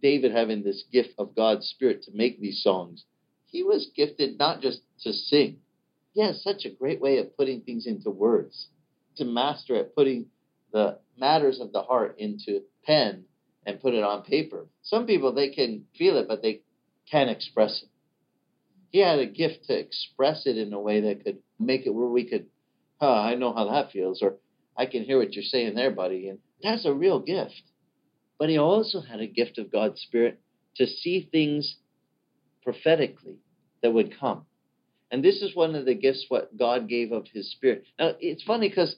David 0.00 0.32
having 0.32 0.62
this 0.62 0.84
gift 0.92 1.10
of 1.18 1.36
God's 1.36 1.66
Spirit 1.66 2.02
to 2.04 2.12
make 2.12 2.40
these 2.40 2.62
songs, 2.62 3.04
he 3.52 3.62
was 3.62 3.90
gifted 3.94 4.38
not 4.38 4.60
just 4.60 4.80
to 5.02 5.12
sing. 5.12 5.58
He 6.14 6.22
has 6.22 6.42
such 6.42 6.64
a 6.64 6.70
great 6.70 7.00
way 7.00 7.18
of 7.18 7.36
putting 7.36 7.60
things 7.60 7.86
into 7.86 8.10
words, 8.10 8.68
to 9.16 9.24
master 9.24 9.76
at 9.76 9.94
putting 9.94 10.26
the 10.72 10.98
matters 11.18 11.60
of 11.60 11.70
the 11.70 11.82
heart 11.82 12.16
into 12.18 12.62
pen 12.84 13.24
and 13.66 13.80
put 13.80 13.94
it 13.94 14.02
on 14.02 14.22
paper. 14.22 14.66
Some 14.82 15.06
people 15.06 15.32
they 15.32 15.50
can 15.50 15.84
feel 15.96 16.16
it, 16.16 16.26
but 16.28 16.42
they 16.42 16.62
can't 17.10 17.30
express 17.30 17.82
it. 17.82 17.88
He 18.90 18.98
had 18.98 19.18
a 19.18 19.26
gift 19.26 19.64
to 19.66 19.78
express 19.78 20.46
it 20.46 20.58
in 20.58 20.72
a 20.72 20.80
way 20.80 21.02
that 21.02 21.24
could 21.24 21.38
make 21.58 21.86
it 21.86 21.94
where 21.94 22.08
we 22.08 22.28
could, 22.28 22.46
huh, 23.00 23.20
I 23.20 23.34
know 23.34 23.52
how 23.54 23.70
that 23.70 23.92
feels, 23.92 24.22
or 24.22 24.36
I 24.76 24.86
can 24.86 25.04
hear 25.04 25.18
what 25.18 25.34
you're 25.34 25.44
saying 25.44 25.74
there, 25.74 25.90
buddy. 25.90 26.28
And 26.28 26.38
that's 26.62 26.84
a 26.84 26.92
real 26.92 27.20
gift. 27.20 27.62
But 28.38 28.48
he 28.48 28.58
also 28.58 29.00
had 29.00 29.20
a 29.20 29.26
gift 29.26 29.58
of 29.58 29.70
God's 29.70 30.00
Spirit 30.00 30.40
to 30.76 30.86
see 30.86 31.28
things 31.30 31.76
prophetically 32.62 33.36
that 33.82 33.92
would 33.92 34.18
come. 34.18 34.46
And 35.10 35.22
this 35.22 35.42
is 35.42 35.54
one 35.54 35.74
of 35.74 35.84
the 35.84 35.94
gifts 35.94 36.26
what 36.28 36.56
God 36.56 36.88
gave 36.88 37.12
of 37.12 37.26
his 37.32 37.50
Spirit. 37.52 37.84
Now, 37.98 38.14
it's 38.18 38.42
funny 38.42 38.68
because 38.68 38.96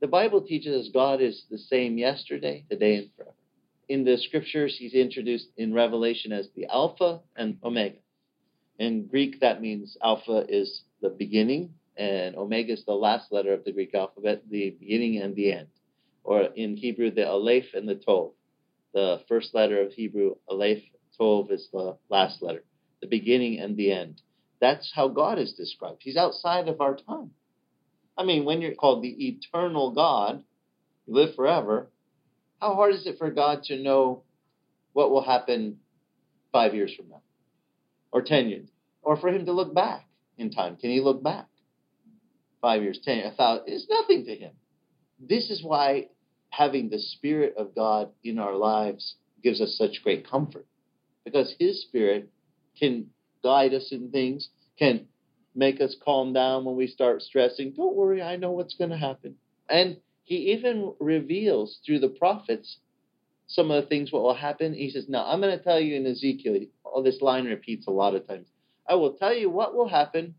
the 0.00 0.06
Bible 0.06 0.42
teaches 0.42 0.86
us 0.86 0.92
God 0.92 1.22
is 1.22 1.44
the 1.50 1.58
same 1.58 1.96
yesterday, 1.96 2.64
today, 2.70 2.96
and 2.96 3.10
forever. 3.16 3.34
In 3.88 4.04
the 4.04 4.18
scriptures, 4.18 4.76
he's 4.78 4.94
introduced 4.94 5.48
in 5.56 5.72
Revelation 5.72 6.32
as 6.32 6.48
the 6.54 6.66
Alpha 6.66 7.20
and 7.36 7.58
Omega. 7.62 7.96
In 8.78 9.06
Greek, 9.06 9.40
that 9.40 9.60
means 9.62 9.96
Alpha 10.02 10.44
is 10.48 10.82
the 11.00 11.10
beginning, 11.10 11.74
and 11.96 12.34
Omega 12.34 12.72
is 12.72 12.84
the 12.84 12.92
last 12.92 13.30
letter 13.30 13.52
of 13.52 13.64
the 13.64 13.72
Greek 13.72 13.94
alphabet, 13.94 14.42
the 14.50 14.76
beginning 14.78 15.18
and 15.18 15.34
the 15.36 15.52
end. 15.52 15.68
Or 16.24 16.42
in 16.42 16.76
Hebrew, 16.76 17.10
the 17.10 17.28
Aleph 17.28 17.72
and 17.74 17.88
the 17.88 17.94
Tov. 17.94 18.32
The 18.92 19.20
first 19.28 19.54
letter 19.54 19.80
of 19.80 19.92
Hebrew, 19.92 20.36
Aleph, 20.48 20.82
Tov 21.18 21.52
is 21.52 21.68
the 21.72 21.96
last 22.08 22.42
letter, 22.42 22.64
the 23.04 23.18
beginning 23.18 23.60
and 23.60 23.76
the 23.76 23.92
end. 23.92 24.22
That's 24.60 24.90
how 24.94 25.08
God 25.08 25.38
is 25.38 25.52
described. 25.52 26.00
He's 26.00 26.16
outside 26.16 26.68
of 26.68 26.80
our 26.80 26.96
time. 26.96 27.32
I 28.16 28.24
mean, 28.24 28.46
when 28.46 28.62
you're 28.62 28.74
called 28.74 29.02
the 29.02 29.28
eternal 29.28 29.92
God, 29.92 30.42
you 31.06 31.14
live 31.14 31.34
forever, 31.34 31.90
how 32.60 32.74
hard 32.74 32.94
is 32.94 33.06
it 33.06 33.18
for 33.18 33.30
God 33.30 33.64
to 33.64 33.82
know 33.82 34.22
what 34.94 35.10
will 35.10 35.22
happen 35.22 35.80
five 36.50 36.74
years 36.74 36.94
from 36.96 37.10
now? 37.10 37.20
Or 38.10 38.22
10 38.22 38.48
years? 38.48 38.68
Or 39.02 39.18
for 39.18 39.28
him 39.28 39.44
to 39.44 39.52
look 39.52 39.74
back 39.74 40.06
in 40.38 40.50
time? 40.50 40.76
Can 40.76 40.90
he 40.90 41.00
look 41.00 41.22
back? 41.22 41.46
Five 42.62 42.82
years, 42.82 42.98
10, 43.04 43.18
a 43.18 43.32
thousand, 43.32 43.64
it's 43.66 43.86
nothing 43.90 44.24
to 44.24 44.34
him. 44.34 44.52
This 45.20 45.50
is 45.50 45.62
why 45.62 46.06
having 46.48 46.88
the 46.88 46.98
Spirit 46.98 47.54
of 47.58 47.74
God 47.74 48.08
in 48.22 48.38
our 48.38 48.54
lives 48.54 49.16
gives 49.42 49.60
us 49.60 49.76
such 49.76 50.02
great 50.02 50.26
comfort. 50.26 50.64
Because 51.26 51.54
his 51.58 51.82
Spirit 51.82 52.30
can 52.78 53.06
guide 53.42 53.74
us 53.74 53.88
in 53.92 54.10
things, 54.10 54.48
can 54.78 55.06
make 55.54 55.80
us 55.80 55.96
calm 56.04 56.32
down 56.32 56.64
when 56.64 56.76
we 56.76 56.86
start 56.86 57.22
stressing. 57.22 57.72
Don't 57.76 57.94
worry, 57.94 58.22
I 58.22 58.36
know 58.36 58.50
what's 58.50 58.74
going 58.74 58.90
to 58.90 58.96
happen. 58.96 59.36
And 59.68 59.98
he 60.24 60.52
even 60.52 60.94
reveals 60.98 61.78
through 61.84 62.00
the 62.00 62.08
prophets 62.08 62.78
some 63.46 63.70
of 63.70 63.82
the 63.82 63.88
things 63.88 64.10
what 64.10 64.22
will 64.22 64.34
happen. 64.34 64.74
He 64.74 64.90
says, 64.90 65.06
Now 65.08 65.26
I'm 65.26 65.40
going 65.40 65.56
to 65.56 65.62
tell 65.62 65.78
you 65.78 65.96
in 65.96 66.06
Ezekiel, 66.06 66.60
all 66.82 67.02
this 67.02 67.20
line 67.20 67.44
repeats 67.44 67.86
a 67.86 67.90
lot 67.90 68.14
of 68.14 68.26
times. 68.26 68.48
I 68.88 68.94
will 68.94 69.12
tell 69.14 69.34
you 69.34 69.50
what 69.50 69.74
will 69.74 69.88
happen 69.88 70.34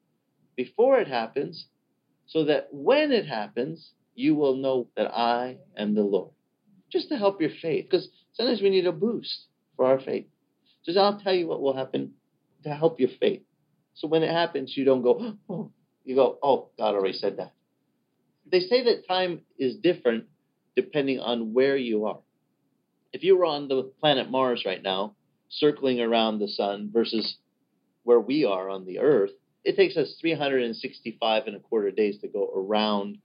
before 0.56 1.00
it 1.00 1.08
happens, 1.08 1.68
so 2.28 2.46
that 2.46 2.68
when 2.72 3.12
it 3.12 3.28
happens, 3.28 3.92
you 4.16 4.36
will 4.36 4.56
know 4.56 4.88
that 4.96 5.12
I 5.14 5.58
am 5.78 5.96
the 5.96 6.02
Lord. 6.02 6.32
Just 6.92 7.10
to 7.10 7.18
help 7.18 7.42
your 7.42 7.52
faith, 7.62 7.86
because 7.90 8.10
sometimes 8.34 8.62
we 8.62 8.70
need 8.70 8.88
a 8.88 8.92
boost 8.92 9.46
for 9.76 9.86
our 9.86 10.00
faith. 10.00 10.26
Just 10.86 10.98
I'll 10.98 11.20
tell 11.20 11.34
you 11.34 11.48
what 11.48 11.62
will 11.62 11.76
happen 11.76 12.14
to 12.66 12.74
help 12.74 13.00
your 13.00 13.10
faith. 13.20 13.42
So 13.96 14.08
when 14.08 14.24
it 14.24 14.32
happens, 14.32 14.74
you 14.76 14.84
don't 14.84 15.02
go, 15.02 15.36
oh, 15.50 15.72
you 16.04 16.16
go, 16.16 16.38
oh, 16.44 16.70
God 16.78 16.96
already 16.96 17.18
said 17.18 17.38
that. 17.38 17.54
They 18.52 18.60
say 18.60 18.84
that 18.84 19.08
time 19.08 19.42
is 19.58 19.78
different 19.78 20.26
depending 20.76 21.20
on 21.20 21.54
where 21.54 21.78
you 21.78 22.06
are. 22.06 22.20
If 23.14 23.24
you 23.24 23.38
were 23.38 23.46
on 23.46 23.70
the 23.70 23.92
planet 24.00 24.30
Mars 24.30 24.64
right 24.66 24.84
now, 24.84 25.16
circling 25.50 26.02
around 26.02 26.40
the 26.40 26.50
sun 26.50 26.90
versus 26.92 27.38
where 28.04 28.20
we 28.20 28.44
are 28.44 28.70
on 28.70 28.86
the 28.86 29.00
Earth, 29.00 29.32
it 29.64 29.78
takes 29.78 29.96
us 29.96 30.18
365 30.20 31.44
and 31.48 31.56
a 31.56 31.60
quarter 31.60 31.92
days 31.92 32.20
to 32.20 32.28
go 32.28 32.52
around 32.56 33.18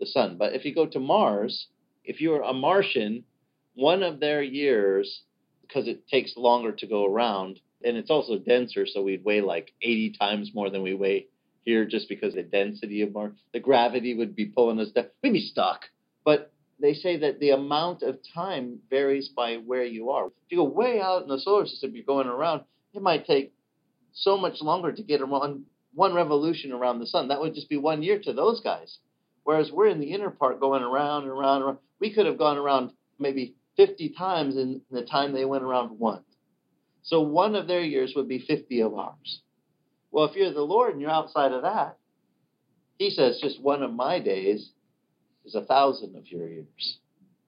the 0.00 0.06
sun. 0.06 0.36
But 0.38 0.54
if 0.54 0.64
you 0.64 0.74
go 0.74 0.86
to 0.86 0.98
Mars, 0.98 1.68
if 2.04 2.20
you're 2.20 2.42
a 2.42 2.52
Martian, 2.52 3.24
one 3.74 4.02
of 4.02 4.18
their 4.18 4.42
years, 4.42 5.22
because 5.60 5.86
it 5.86 6.08
takes 6.08 6.36
longer 6.36 6.72
to 6.72 6.86
go 6.86 7.06
around, 7.06 7.60
and 7.84 7.96
it's 7.96 8.10
also 8.10 8.38
denser, 8.38 8.86
so 8.86 9.02
we'd 9.02 9.24
weigh 9.24 9.40
like 9.40 9.72
80 9.82 10.16
times 10.18 10.50
more 10.54 10.70
than 10.70 10.82
we 10.82 10.94
weigh 10.94 11.26
here 11.64 11.84
just 11.84 12.08
because 12.08 12.34
the 12.34 12.42
density 12.42 13.02
of 13.02 13.12
Mars, 13.12 13.32
the 13.52 13.60
gravity 13.60 14.14
would 14.14 14.34
be 14.34 14.46
pulling 14.46 14.80
us 14.80 14.90
down. 14.90 15.06
We'd 15.22 15.32
be 15.32 15.40
stuck. 15.40 15.82
But 16.24 16.52
they 16.80 16.94
say 16.94 17.18
that 17.18 17.40
the 17.40 17.50
amount 17.50 18.02
of 18.02 18.18
time 18.34 18.80
varies 18.90 19.28
by 19.28 19.56
where 19.56 19.84
you 19.84 20.10
are. 20.10 20.26
If 20.26 20.32
you 20.50 20.58
go 20.58 20.64
way 20.64 21.00
out 21.00 21.22
in 21.22 21.28
the 21.28 21.38
solar 21.38 21.66
system, 21.66 21.94
you're 21.94 22.04
going 22.04 22.26
around, 22.26 22.62
it 22.92 23.02
might 23.02 23.26
take 23.26 23.52
so 24.12 24.36
much 24.36 24.60
longer 24.60 24.92
to 24.92 25.02
get 25.02 25.20
around 25.20 25.64
one 25.94 26.14
revolution 26.14 26.72
around 26.72 26.98
the 26.98 27.06
sun. 27.06 27.28
That 27.28 27.40
would 27.40 27.54
just 27.54 27.68
be 27.68 27.76
one 27.76 28.02
year 28.02 28.20
to 28.24 28.32
those 28.32 28.60
guys. 28.60 28.98
Whereas 29.44 29.70
we're 29.70 29.88
in 29.88 30.00
the 30.00 30.12
inner 30.12 30.30
part 30.30 30.60
going 30.60 30.82
around 30.82 31.22
and 31.22 31.32
around 31.32 31.56
and 31.56 31.64
around. 31.64 31.78
We 32.00 32.12
could 32.12 32.26
have 32.26 32.38
gone 32.38 32.58
around 32.58 32.90
maybe 33.18 33.54
50 33.76 34.10
times 34.10 34.56
in 34.56 34.80
the 34.90 35.02
time 35.02 35.32
they 35.32 35.44
went 35.44 35.64
around 35.64 35.98
once. 35.98 36.24
So 37.04 37.20
one 37.20 37.54
of 37.54 37.68
their 37.68 37.82
years 37.82 38.14
would 38.16 38.28
be 38.28 38.40
50 38.40 38.80
of 38.80 38.94
ours. 38.94 39.40
Well, 40.10 40.24
if 40.24 40.34
you're 40.34 40.52
the 40.52 40.62
Lord 40.62 40.92
and 40.92 41.00
you're 41.00 41.10
outside 41.10 41.52
of 41.52 41.62
that, 41.62 41.98
he 42.98 43.10
says 43.10 43.38
just 43.42 43.60
one 43.60 43.82
of 43.82 43.92
my 43.92 44.18
days 44.20 44.70
is 45.44 45.54
a 45.54 45.64
thousand 45.64 46.16
of 46.16 46.26
your 46.28 46.48
years. 46.48 46.98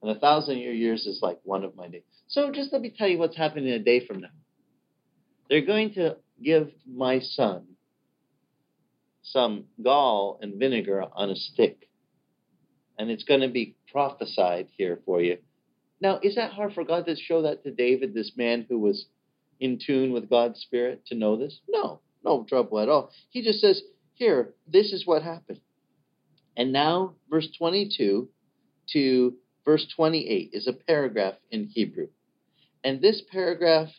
And 0.01 0.11
a 0.11 0.19
thousand 0.19 0.57
of 0.57 0.61
your 0.61 0.73
years 0.73 1.07
is 1.07 1.19
like 1.23 1.39
one 1.43 1.63
of 1.63 1.75
my 1.75 1.87
days. 1.87 2.03
So 2.27 2.51
just 2.51 2.71
let 2.71 2.81
me 2.81 2.93
tell 2.95 3.07
you 3.07 3.17
what's 3.17 3.35
happening 3.35 3.69
a 3.69 3.79
day 3.79 4.05
from 4.05 4.21
now. 4.21 4.27
They're 5.49 5.65
going 5.65 5.93
to 5.95 6.17
give 6.43 6.69
my 6.85 7.19
son 7.19 7.63
some 9.23 9.65
gall 9.81 10.37
and 10.41 10.59
vinegar 10.59 11.03
on 11.13 11.31
a 11.31 11.35
stick. 11.35 11.89
And 12.99 13.09
it's 13.09 13.23
going 13.23 13.41
to 13.41 13.47
be 13.47 13.75
prophesied 13.91 14.67
here 14.77 14.99
for 15.03 15.19
you. 15.19 15.37
Now, 15.99 16.19
is 16.21 16.35
that 16.35 16.51
hard 16.51 16.73
for 16.73 16.83
God 16.83 17.07
to 17.07 17.15
show 17.15 17.41
that 17.43 17.63
to 17.63 17.71
David, 17.71 18.13
this 18.13 18.33
man 18.35 18.65
who 18.69 18.77
was 18.77 19.07
in 19.59 19.79
tune 19.83 20.13
with 20.13 20.29
God's 20.29 20.59
Spirit, 20.59 21.05
to 21.07 21.15
know 21.15 21.37
this? 21.37 21.59
No, 21.67 22.01
no 22.23 22.45
trouble 22.47 22.79
at 22.79 22.89
all. 22.89 23.11
He 23.29 23.41
just 23.41 23.59
says, 23.59 23.81
Here, 24.13 24.53
this 24.67 24.91
is 24.93 25.05
what 25.05 25.23
happened. 25.23 25.61
And 26.55 26.71
now, 26.71 27.13
verse 27.29 27.47
22 27.57 28.27
to 28.93 29.33
verse 29.65 29.85
28 29.95 30.51
is 30.53 30.67
a 30.67 30.73
paragraph 30.73 31.35
in 31.51 31.65
Hebrew. 31.65 32.07
And 32.83 33.01
this 33.01 33.21
paragraph 33.31 33.89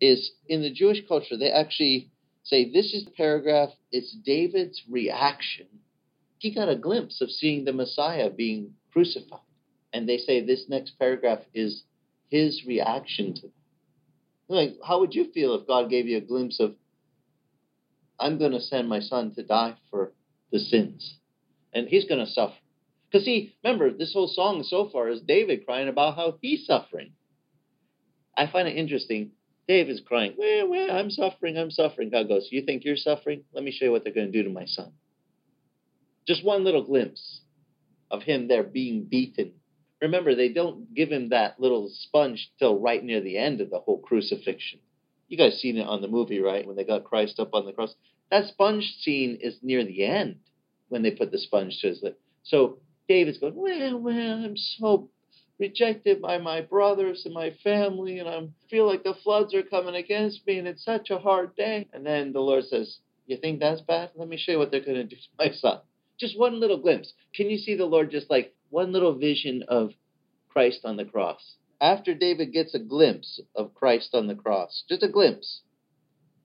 is 0.00 0.32
in 0.48 0.62
the 0.62 0.72
Jewish 0.72 1.06
culture, 1.06 1.36
they 1.36 1.50
actually 1.50 2.10
say 2.42 2.70
this 2.72 2.94
is 2.94 3.04
the 3.04 3.10
paragraph, 3.10 3.70
it's 3.92 4.16
David's 4.24 4.82
reaction. 4.88 5.66
He 6.38 6.54
got 6.54 6.70
a 6.70 6.76
glimpse 6.76 7.20
of 7.20 7.30
seeing 7.30 7.64
the 7.64 7.72
Messiah 7.72 8.30
being 8.30 8.72
crucified. 8.92 9.40
And 9.92 10.08
they 10.08 10.16
say 10.16 10.44
this 10.44 10.64
next 10.68 10.98
paragraph 10.98 11.40
is 11.52 11.82
his 12.30 12.64
reaction 12.66 13.34
to 13.34 13.42
that. 13.42 13.59
Like, 14.50 14.76
how 14.84 15.00
would 15.00 15.14
you 15.14 15.30
feel 15.32 15.54
if 15.54 15.66
God 15.66 15.90
gave 15.90 16.06
you 16.06 16.18
a 16.18 16.22
glimpse 16.22 16.60
of, 16.60 16.74
I'm 18.18 18.38
going 18.38 18.52
to 18.52 18.60
send 18.60 18.88
my 18.88 19.00
son 19.00 19.34
to 19.36 19.42
die 19.42 19.76
for 19.90 20.12
the 20.52 20.58
sins, 20.58 21.16
and 21.72 21.88
he's 21.88 22.06
going 22.06 22.24
to 22.24 22.30
suffer? 22.30 22.54
Because, 23.10 23.24
see, 23.24 23.54
remember, 23.64 23.90
this 23.90 24.12
whole 24.12 24.28
song 24.28 24.64
so 24.66 24.88
far 24.92 25.08
is 25.08 25.20
David 25.20 25.64
crying 25.64 25.88
about 25.88 26.16
how 26.16 26.38
he's 26.40 26.66
suffering. 26.66 27.12
I 28.36 28.46
find 28.46 28.68
it 28.68 28.76
interesting 28.76 29.32
David's 29.70 30.02
crying, 30.04 30.34
well, 30.36 30.68
well, 30.68 30.90
I'm 30.90 31.10
suffering, 31.10 31.56
I'm 31.56 31.70
suffering. 31.70 32.10
God 32.10 32.26
goes, 32.26 32.48
You 32.50 32.62
think 32.62 32.84
you're 32.84 32.96
suffering? 32.96 33.44
Let 33.52 33.62
me 33.62 33.70
show 33.70 33.84
you 33.84 33.92
what 33.92 34.02
they're 34.02 34.12
going 34.12 34.26
to 34.26 34.32
do 34.32 34.42
to 34.42 34.50
my 34.50 34.64
son. 34.64 34.90
Just 36.26 36.44
one 36.44 36.64
little 36.64 36.82
glimpse 36.82 37.42
of 38.10 38.24
him 38.24 38.48
there 38.48 38.64
being 38.64 39.04
beaten. 39.04 39.52
Remember, 40.00 40.34
they 40.34 40.48
don't 40.48 40.94
give 40.94 41.10
him 41.10 41.28
that 41.28 41.60
little 41.60 41.90
sponge 41.92 42.50
till 42.58 42.78
right 42.78 43.04
near 43.04 43.20
the 43.20 43.36
end 43.36 43.60
of 43.60 43.70
the 43.70 43.80
whole 43.80 43.98
crucifixion. 44.00 44.80
You 45.28 45.36
guys 45.36 45.60
seen 45.60 45.76
it 45.76 45.86
on 45.86 46.00
the 46.00 46.08
movie, 46.08 46.40
right? 46.40 46.66
When 46.66 46.76
they 46.76 46.84
got 46.84 47.04
Christ 47.04 47.38
up 47.38 47.54
on 47.54 47.66
the 47.66 47.72
cross. 47.72 47.94
That 48.30 48.46
sponge 48.46 48.96
scene 49.00 49.38
is 49.40 49.58
near 49.62 49.84
the 49.84 50.04
end 50.04 50.36
when 50.88 51.02
they 51.02 51.10
put 51.10 51.30
the 51.30 51.38
sponge 51.38 51.78
to 51.80 51.88
his 51.88 52.02
lip. 52.02 52.20
So 52.42 52.78
David's 53.08 53.38
going, 53.38 53.54
Well, 53.54 53.98
well, 53.98 54.44
I'm 54.44 54.56
so 54.56 55.10
rejected 55.58 56.22
by 56.22 56.38
my 56.38 56.62
brothers 56.62 57.22
and 57.26 57.34
my 57.34 57.50
family, 57.62 58.18
and 58.18 58.28
I 58.28 58.48
feel 58.70 58.86
like 58.86 59.04
the 59.04 59.14
floods 59.22 59.54
are 59.54 59.62
coming 59.62 59.94
against 59.94 60.46
me, 60.46 60.58
and 60.58 60.66
it's 60.66 60.84
such 60.84 61.10
a 61.10 61.18
hard 61.18 61.54
day. 61.54 61.86
And 61.92 62.04
then 62.04 62.32
the 62.32 62.40
Lord 62.40 62.64
says, 62.64 62.98
You 63.26 63.36
think 63.36 63.60
that's 63.60 63.82
bad? 63.82 64.10
Let 64.14 64.28
me 64.28 64.38
show 64.38 64.52
you 64.52 64.58
what 64.58 64.70
they're 64.70 64.80
going 64.80 64.96
to 64.96 65.04
do 65.04 65.16
to 65.16 65.22
my 65.38 65.52
son. 65.52 65.80
Just 66.18 66.38
one 66.38 66.60
little 66.60 66.78
glimpse. 66.78 67.12
Can 67.34 67.50
you 67.50 67.58
see 67.58 67.76
the 67.76 67.84
Lord 67.84 68.10
just 68.10 68.30
like 68.30 68.54
one 68.70 68.92
little 68.92 69.14
vision 69.14 69.64
of 69.68 69.90
Christ 70.48 70.80
on 70.84 70.96
the 70.96 71.04
cross? 71.04 71.56
After 71.80 72.14
David 72.14 72.52
gets 72.52 72.74
a 72.74 72.78
glimpse 72.78 73.40
of 73.54 73.74
Christ 73.74 74.10
on 74.14 74.26
the 74.26 74.34
cross, 74.34 74.84
just 74.88 75.02
a 75.02 75.08
glimpse, 75.08 75.62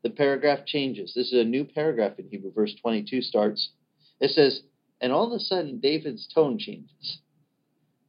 the 0.03 0.09
paragraph 0.09 0.65
changes. 0.65 1.13
This 1.15 1.33
is 1.33 1.39
a 1.39 1.43
new 1.43 1.65
paragraph 1.65 2.19
in 2.19 2.29
Hebrew. 2.29 2.51
Verse 2.53 2.75
22 2.81 3.21
starts. 3.21 3.71
It 4.19 4.31
says, 4.31 4.61
And 5.01 5.11
all 5.11 5.27
of 5.27 5.33
a 5.33 5.39
sudden, 5.39 5.79
David's 5.79 6.27
tone 6.27 6.59
changes. 6.59 7.19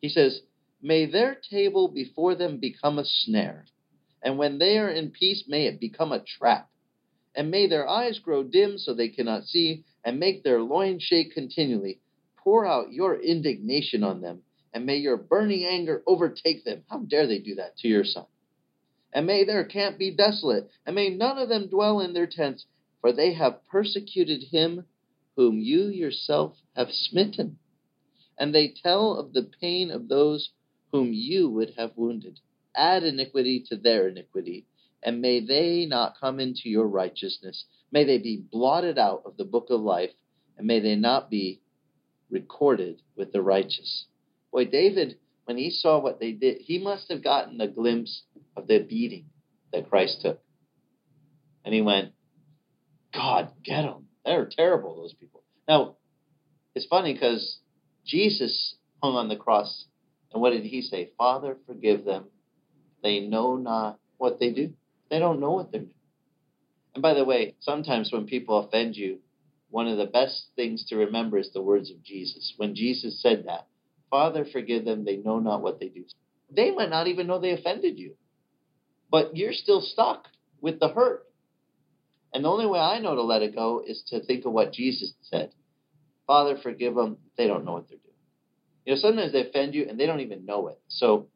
He 0.00 0.08
says, 0.08 0.42
May 0.82 1.06
their 1.06 1.34
table 1.34 1.88
before 1.88 2.34
them 2.34 2.58
become 2.58 2.98
a 2.98 3.04
snare, 3.04 3.64
and 4.22 4.38
when 4.38 4.58
they 4.58 4.78
are 4.78 4.90
in 4.90 5.10
peace, 5.10 5.44
may 5.48 5.66
it 5.66 5.80
become 5.80 6.12
a 6.12 6.22
trap. 6.22 6.68
And 7.34 7.50
may 7.50 7.66
their 7.66 7.88
eyes 7.88 8.18
grow 8.18 8.42
dim 8.42 8.78
so 8.78 8.94
they 8.94 9.08
cannot 9.08 9.44
see, 9.44 9.84
and 10.04 10.20
make 10.20 10.42
their 10.44 10.60
loins 10.60 11.02
shake 11.02 11.32
continually. 11.32 12.00
Pour 12.46 12.64
out 12.64 12.92
your 12.92 13.20
indignation 13.20 14.04
on 14.04 14.20
them, 14.20 14.42
and 14.72 14.86
may 14.86 14.98
your 14.98 15.16
burning 15.16 15.64
anger 15.64 16.04
overtake 16.06 16.64
them. 16.64 16.84
How 16.88 17.00
dare 17.00 17.26
they 17.26 17.40
do 17.40 17.56
that 17.56 17.76
to 17.78 17.88
your 17.88 18.04
son? 18.04 18.26
And 19.12 19.26
may 19.26 19.42
their 19.42 19.64
camp 19.64 19.98
be 19.98 20.12
desolate, 20.12 20.70
and 20.86 20.94
may 20.94 21.08
none 21.08 21.38
of 21.38 21.48
them 21.48 21.66
dwell 21.66 21.98
in 21.98 22.12
their 22.12 22.28
tents, 22.28 22.64
for 23.00 23.10
they 23.10 23.34
have 23.34 23.66
persecuted 23.66 24.44
him 24.44 24.84
whom 25.34 25.58
you 25.58 25.88
yourself 25.88 26.56
have 26.76 26.92
smitten. 26.92 27.58
And 28.38 28.54
they 28.54 28.68
tell 28.80 29.14
of 29.14 29.32
the 29.32 29.50
pain 29.60 29.90
of 29.90 30.06
those 30.06 30.50
whom 30.92 31.12
you 31.12 31.50
would 31.50 31.74
have 31.76 31.96
wounded. 31.96 32.38
Add 32.76 33.02
iniquity 33.02 33.64
to 33.70 33.76
their 33.76 34.06
iniquity, 34.06 34.66
and 35.02 35.20
may 35.20 35.40
they 35.40 35.84
not 35.84 36.20
come 36.20 36.38
into 36.38 36.68
your 36.68 36.86
righteousness. 36.86 37.64
May 37.90 38.04
they 38.04 38.18
be 38.18 38.36
blotted 38.36 38.98
out 38.98 39.22
of 39.26 39.36
the 39.36 39.44
book 39.44 39.70
of 39.70 39.80
life, 39.80 40.12
and 40.56 40.64
may 40.64 40.78
they 40.78 40.94
not 40.94 41.28
be 41.28 41.60
recorded 42.30 43.02
with 43.16 43.32
the 43.32 43.42
righteous. 43.42 44.06
Boy, 44.52 44.66
David, 44.66 45.16
when 45.44 45.56
he 45.56 45.70
saw 45.70 46.00
what 46.00 46.20
they 46.20 46.32
did, 46.32 46.58
he 46.60 46.78
must 46.78 47.10
have 47.10 47.22
gotten 47.22 47.60
a 47.60 47.68
glimpse 47.68 48.22
of 48.56 48.66
the 48.66 48.78
beating 48.78 49.26
that 49.72 49.88
Christ 49.88 50.20
took. 50.22 50.40
And 51.64 51.74
he 51.74 51.82
went, 51.82 52.12
God, 53.12 53.52
get 53.64 53.82
them. 53.82 54.06
They're 54.24 54.48
terrible, 54.50 54.96
those 54.96 55.14
people. 55.14 55.42
Now, 55.68 55.96
it's 56.74 56.86
funny 56.86 57.12
because 57.12 57.58
Jesus 58.04 58.76
hung 59.02 59.14
on 59.14 59.28
the 59.28 59.36
cross 59.36 59.86
and 60.36 60.42
what 60.42 60.50
did 60.50 60.64
he 60.64 60.82
say? 60.82 61.12
Father, 61.16 61.56
forgive 61.66 62.04
them. 62.04 62.26
They 63.02 63.20
know 63.20 63.56
not 63.56 63.98
what 64.18 64.38
they 64.38 64.52
do. 64.52 64.74
They 65.10 65.18
don't 65.18 65.40
know 65.40 65.52
what 65.52 65.72
they're 65.72 65.80
doing. 65.80 65.92
And 66.94 67.02
by 67.02 67.14
the 67.14 67.24
way, 67.24 67.54
sometimes 67.60 68.12
when 68.12 68.26
people 68.26 68.58
offend 68.58 68.96
you, 68.96 69.20
one 69.70 69.88
of 69.88 69.98
the 69.98 70.06
best 70.06 70.46
things 70.56 70.84
to 70.86 70.96
remember 70.96 71.38
is 71.38 71.50
the 71.52 71.62
words 71.62 71.90
of 71.90 72.02
Jesus. 72.02 72.54
When 72.56 72.74
Jesus 72.74 73.20
said 73.20 73.44
that, 73.46 73.66
Father, 74.10 74.44
forgive 74.44 74.84
them. 74.84 75.04
They 75.04 75.16
know 75.16 75.38
not 75.38 75.62
what 75.62 75.80
they 75.80 75.88
do. 75.88 76.04
They 76.50 76.70
might 76.70 76.90
not 76.90 77.08
even 77.08 77.26
know 77.26 77.40
they 77.40 77.50
offended 77.50 77.98
you, 77.98 78.14
but 79.10 79.36
you're 79.36 79.52
still 79.52 79.80
stuck 79.80 80.26
with 80.60 80.78
the 80.78 80.88
hurt. 80.88 81.24
And 82.32 82.44
the 82.44 82.48
only 82.48 82.66
way 82.66 82.78
I 82.78 83.00
know 83.00 83.14
to 83.14 83.22
let 83.22 83.42
it 83.42 83.54
go 83.54 83.82
is 83.86 84.02
to 84.08 84.20
think 84.24 84.44
of 84.44 84.52
what 84.52 84.72
Jesus 84.72 85.14
said 85.22 85.52
Father, 86.26 86.56
forgive 86.60 86.94
them. 86.94 87.18
They 87.36 87.46
don't 87.46 87.64
know 87.64 87.74
what 87.74 87.88
they're 87.88 87.98
doing. 87.98 88.14
You 88.84 88.94
know, 88.94 89.00
sometimes 89.00 89.32
they 89.32 89.48
offend 89.48 89.74
you 89.74 89.86
and 89.88 89.98
they 89.98 90.06
don't 90.06 90.20
even 90.20 90.44
know 90.44 90.68
it. 90.68 90.80
So 90.88 91.28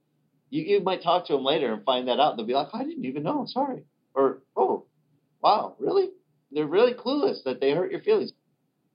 you, 0.51 0.62
you 0.62 0.81
might 0.81 1.03
talk 1.03 1.27
to 1.27 1.33
them 1.35 1.45
later 1.45 1.73
and 1.73 1.85
find 1.85 2.09
that 2.09 2.19
out. 2.19 2.37
They'll 2.37 2.47
be 2.47 2.55
like, 2.55 2.69
I 2.73 2.85
didn't 2.85 3.05
even 3.05 3.23
know. 3.23 3.45
Sorry. 3.47 3.85
Or, 4.14 4.43
oh, 4.57 4.87
wow, 5.43 5.77
really? 5.79 6.11
They're 6.53 6.67
really 6.67 6.95
clueless 6.95 7.45
that 7.45 7.61
they 7.61 7.71
hurt 7.73 7.93
your 7.93 8.01
feelings. 8.01 8.33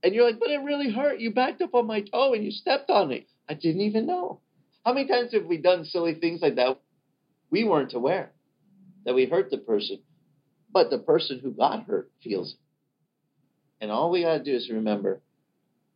And 0.03 0.13
you're 0.13 0.25
like, 0.25 0.39
but 0.39 0.49
it 0.49 0.61
really 0.61 0.91
hurt. 0.91 1.19
You 1.19 1.33
backed 1.33 1.61
up 1.61 1.73
on 1.73 1.87
my 1.87 2.01
toe 2.01 2.33
and 2.33 2.43
you 2.43 2.51
stepped 2.51 2.89
on 2.89 3.11
it. 3.11 3.27
I 3.49 3.53
didn't 3.53 3.81
even 3.81 4.05
know. 4.05 4.41
How 4.85 4.93
many 4.93 5.07
times 5.07 5.33
have 5.33 5.45
we 5.45 5.57
done 5.57 5.85
silly 5.85 6.15
things 6.15 6.41
like 6.41 6.55
that? 6.55 6.79
We 7.49 7.63
weren't 7.63 7.93
aware 7.93 8.31
that 9.05 9.15
we 9.15 9.25
hurt 9.25 9.49
the 9.49 9.57
person, 9.57 9.99
but 10.71 10.89
the 10.89 10.99
person 10.99 11.39
who 11.39 11.51
got 11.51 11.85
hurt 11.85 12.11
feels 12.23 12.53
it. 12.53 12.59
And 13.81 13.91
all 13.91 14.11
we 14.11 14.23
got 14.23 14.37
to 14.37 14.43
do 14.43 14.55
is 14.55 14.69
remember, 14.69 15.21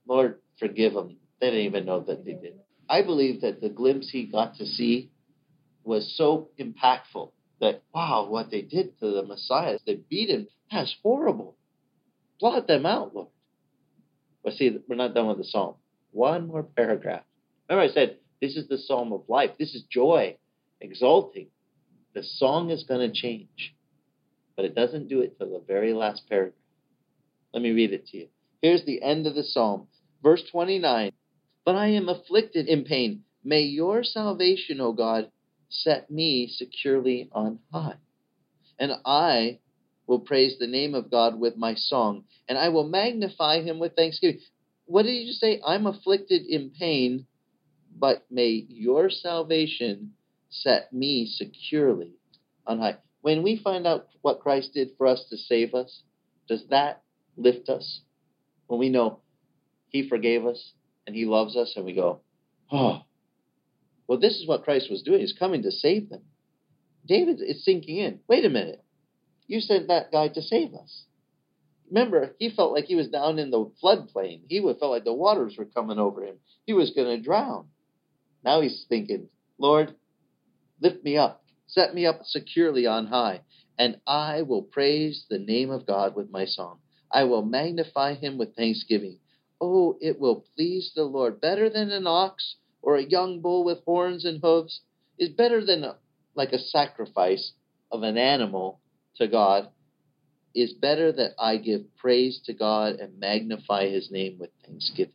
Lord, 0.07 0.39
forgive 0.59 0.93
them. 0.93 1.17
They 1.39 1.47
didn't 1.47 1.65
even 1.65 1.85
know 1.85 2.01
that 2.01 2.25
they 2.25 2.33
did. 2.33 2.59
I 2.89 3.03
believe 3.03 3.41
that 3.41 3.61
the 3.61 3.69
glimpse 3.69 4.09
he 4.09 4.25
got 4.25 4.55
to 4.55 4.65
see 4.65 5.11
was 5.83 6.13
so 6.17 6.49
impactful 6.59 7.31
that, 7.61 7.83
wow, 7.93 8.27
what 8.29 8.51
they 8.51 8.61
did 8.61 8.99
to 8.99 9.11
the 9.11 9.23
Messiah, 9.23 9.79
they 9.85 9.95
beat 9.95 10.29
him. 10.29 10.47
That's 10.71 10.95
horrible. 11.03 11.55
Blot 12.39 12.67
them 12.67 12.85
out, 12.85 13.13
Lord. 13.13 13.27
But 14.43 14.53
see, 14.53 14.77
we're 14.87 14.95
not 14.95 15.13
done 15.13 15.27
with 15.27 15.37
the 15.37 15.43
psalm. 15.43 15.75
One 16.11 16.47
more 16.47 16.63
paragraph. 16.63 17.23
Remember, 17.67 17.89
I 17.89 17.93
said, 17.93 18.17
this 18.41 18.55
is 18.55 18.67
the 18.67 18.77
psalm 18.77 19.11
of 19.11 19.23
life. 19.27 19.51
This 19.59 19.75
is 19.75 19.83
joy, 19.83 20.37
exulting. 20.79 21.47
The 22.13 22.23
song 22.23 22.69
is 22.69 22.83
going 22.83 23.01
to 23.01 23.13
change, 23.13 23.75
but 24.55 24.65
it 24.65 24.75
doesn't 24.75 25.09
do 25.09 25.21
it 25.21 25.37
till 25.37 25.51
the 25.51 25.63
very 25.67 25.93
last 25.93 26.23
paragraph. 26.29 26.55
Let 27.53 27.61
me 27.61 27.71
read 27.71 27.93
it 27.93 28.07
to 28.07 28.17
you. 28.17 28.27
Here's 28.61 28.85
the 28.85 29.01
end 29.01 29.27
of 29.27 29.35
the 29.35 29.43
psalm, 29.43 29.87
verse 30.23 30.43
29. 30.51 31.11
But 31.65 31.75
I 31.75 31.87
am 31.87 32.09
afflicted 32.09 32.67
in 32.67 32.83
pain. 32.83 33.23
May 33.43 33.61
your 33.61 34.03
salvation, 34.03 34.81
O 34.81 34.91
God, 34.93 35.29
set 35.69 36.09
me 36.09 36.47
securely 36.47 37.29
on 37.31 37.59
high. 37.71 37.95
And 38.79 38.91
I 39.05 39.59
will 40.07 40.19
praise 40.19 40.55
the 40.59 40.67
name 40.67 40.95
of 40.95 41.11
God 41.11 41.39
with 41.39 41.55
my 41.55 41.75
song, 41.75 42.23
and 42.47 42.57
I 42.57 42.69
will 42.69 42.87
magnify 42.87 43.61
him 43.61 43.79
with 43.79 43.95
thanksgiving. 43.95 44.41
What 44.85 45.03
did 45.03 45.13
you 45.13 45.33
say? 45.33 45.61
I'm 45.65 45.85
afflicted 45.85 46.45
in 46.47 46.71
pain, 46.71 47.27
but 47.95 48.25
may 48.31 48.65
your 48.67 49.09
salvation 49.09 50.13
set 50.49 50.91
me 50.91 51.27
securely 51.27 52.13
on 52.65 52.79
high. 52.79 52.97
When 53.21 53.43
we 53.43 53.61
find 53.63 53.85
out 53.85 54.07
what 54.21 54.39
Christ 54.39 54.73
did 54.73 54.91
for 54.97 55.05
us 55.05 55.25
to 55.29 55.37
save 55.37 55.73
us, 55.75 56.01
does 56.47 56.63
that 56.69 57.03
lift 57.37 57.69
us? 57.69 58.01
When 58.67 58.79
we 58.79 58.89
know 58.89 59.19
he 59.89 60.07
forgave 60.07 60.45
us 60.45 60.73
and 61.05 61.15
he 61.15 61.25
loves 61.25 61.55
us, 61.55 61.73
and 61.75 61.85
we 61.85 61.93
go, 61.93 62.21
oh, 62.71 63.01
well, 64.09 64.19
this 64.19 64.37
is 64.37 64.47
what 64.47 64.63
Christ 64.63 64.89
was 64.89 65.03
doing. 65.03 65.19
He's 65.19 65.37
coming 65.37 65.61
to 65.61 65.71
save 65.71 66.09
them. 66.09 66.23
David 67.07 67.41
is 67.41 67.63
sinking 67.63 67.97
in. 67.97 68.19
Wait 68.27 68.43
a 68.43 68.49
minute. 68.49 68.83
You 69.45 69.61
sent 69.61 69.87
that 69.87 70.11
guy 70.11 70.29
to 70.29 70.41
save 70.41 70.73
us. 70.73 71.05
Remember, 71.87 72.35
he 72.39 72.49
felt 72.49 72.73
like 72.73 72.85
he 72.85 72.95
was 72.95 73.09
down 73.09 73.37
in 73.37 73.51
the 73.51 73.71
floodplain. 73.83 74.41
He 74.49 74.61
felt 74.61 74.91
like 74.91 75.03
the 75.03 75.13
waters 75.13 75.57
were 75.59 75.65
coming 75.65 75.99
over 75.99 76.23
him. 76.23 76.37
He 76.65 76.73
was 76.73 76.89
going 76.89 77.15
to 77.15 77.23
drown. 77.23 77.67
Now 78.43 78.61
he's 78.61 78.83
thinking, 78.89 79.29
Lord, 79.59 79.93
lift 80.81 81.03
me 81.03 81.15
up, 81.15 81.43
set 81.67 81.93
me 81.93 82.07
up 82.07 82.21
securely 82.23 82.87
on 82.87 83.05
high, 83.05 83.41
and 83.77 84.01
I 84.07 84.41
will 84.41 84.63
praise 84.63 85.25
the 85.29 85.37
name 85.37 85.69
of 85.69 85.85
God 85.85 86.15
with 86.15 86.31
my 86.31 86.45
song. 86.45 86.79
I 87.11 87.25
will 87.25 87.45
magnify 87.45 88.15
him 88.15 88.39
with 88.39 88.55
thanksgiving. 88.55 89.19
Oh, 89.61 89.99
it 90.01 90.19
will 90.19 90.45
please 90.55 90.93
the 90.95 91.03
Lord 91.03 91.39
better 91.39 91.69
than 91.69 91.91
an 91.91 92.07
ox 92.07 92.55
or 92.81 92.95
a 92.95 93.03
young 93.03 93.41
bull 93.41 93.63
with 93.63 93.83
horns 93.85 94.25
and 94.25 94.39
hooves 94.41 94.81
is 95.17 95.29
better 95.29 95.63
than 95.65 95.83
a, 95.83 95.97
like 96.35 96.51
a 96.51 96.59
sacrifice 96.59 97.53
of 97.91 98.03
an 98.03 98.17
animal 98.17 98.79
to 99.17 99.27
God 99.27 99.69
is 100.55 100.73
better 100.73 101.11
that 101.11 101.31
I 101.37 101.57
give 101.57 101.95
praise 101.97 102.41
to 102.45 102.53
God 102.53 102.95
and 102.95 103.19
magnify 103.19 103.89
his 103.89 104.09
name 104.11 104.37
with 104.39 104.49
thanksgiving 104.65 105.13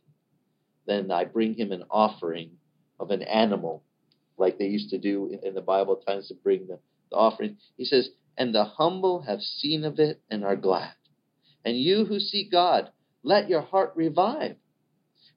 than 0.87 1.11
I 1.11 1.25
bring 1.25 1.55
him 1.55 1.71
an 1.71 1.83
offering 1.89 2.51
of 2.99 3.11
an 3.11 3.23
animal 3.23 3.83
like 4.37 4.57
they 4.57 4.67
used 4.67 4.89
to 4.91 4.97
do 4.97 5.37
in 5.43 5.53
the 5.53 5.61
Bible 5.61 5.97
times 5.97 6.27
to 6.27 6.35
bring 6.35 6.67
the, 6.67 6.79
the 7.09 7.17
offering. 7.17 7.57
He 7.77 7.85
says, 7.85 8.09
And 8.37 8.53
the 8.53 8.63
humble 8.63 9.21
have 9.21 9.41
seen 9.41 9.83
of 9.83 9.99
it 9.99 10.21
and 10.29 10.43
are 10.43 10.55
glad. 10.55 10.93
And 11.63 11.77
you 11.77 12.05
who 12.05 12.19
seek 12.19 12.51
God, 12.51 12.91
let 13.23 13.49
your 13.49 13.61
heart 13.61 13.93
revive. 13.95 14.55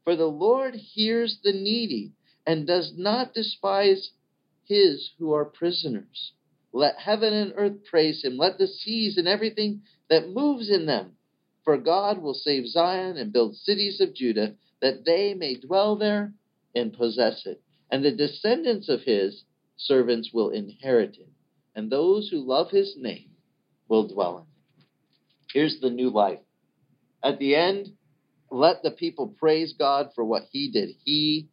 For 0.04 0.14
the 0.16 0.26
Lord 0.26 0.74
hears 0.74 1.38
the 1.42 1.52
needy 1.52 2.12
and 2.48 2.66
does 2.66 2.94
not 2.96 3.34
despise 3.34 4.12
his 4.64 5.11
who 5.18 5.34
are 5.34 5.44
prisoners. 5.44 6.32
Let 6.72 6.96
heaven 6.96 7.34
and 7.34 7.52
earth 7.54 7.84
praise 7.84 8.24
him. 8.24 8.38
Let 8.38 8.56
the 8.56 8.66
seas 8.66 9.18
and 9.18 9.28
everything 9.28 9.82
that 10.08 10.30
moves 10.30 10.70
in 10.70 10.87
them. 10.87 11.12
For 11.62 11.76
God 11.76 12.22
will 12.22 12.32
save 12.32 12.66
Zion 12.66 13.18
and 13.18 13.34
build 13.34 13.54
cities 13.54 14.00
of 14.00 14.14
Judah, 14.14 14.54
that 14.80 15.04
they 15.04 15.34
may 15.34 15.56
dwell 15.56 15.96
there 15.96 16.32
and 16.74 16.90
possess 16.90 17.42
it. 17.44 17.61
And 17.90 18.02
the 18.02 18.12
descendants 18.12 18.88
of 18.88 19.02
his 19.02 19.44
servants 19.76 20.30
will 20.32 20.48
inherit 20.48 21.18
it. 21.18 21.28
And 21.76 21.90
those 21.92 22.30
who 22.30 22.48
love 22.48 22.70
his 22.70 22.94
name 22.96 23.28
will 23.88 24.08
dwell 24.08 24.38
in 24.38 24.44
it. 24.44 24.87
Here's 25.52 25.80
the 25.80 25.90
new 25.90 26.08
life. 26.08 26.40
At 27.22 27.38
the 27.38 27.56
end, 27.56 27.88
let 28.50 28.82
the 28.82 28.90
people 28.90 29.34
praise 29.38 29.74
God 29.78 30.12
for 30.14 30.24
what 30.24 30.44
he 30.50 30.70
did. 30.70 30.96
He 31.04 31.48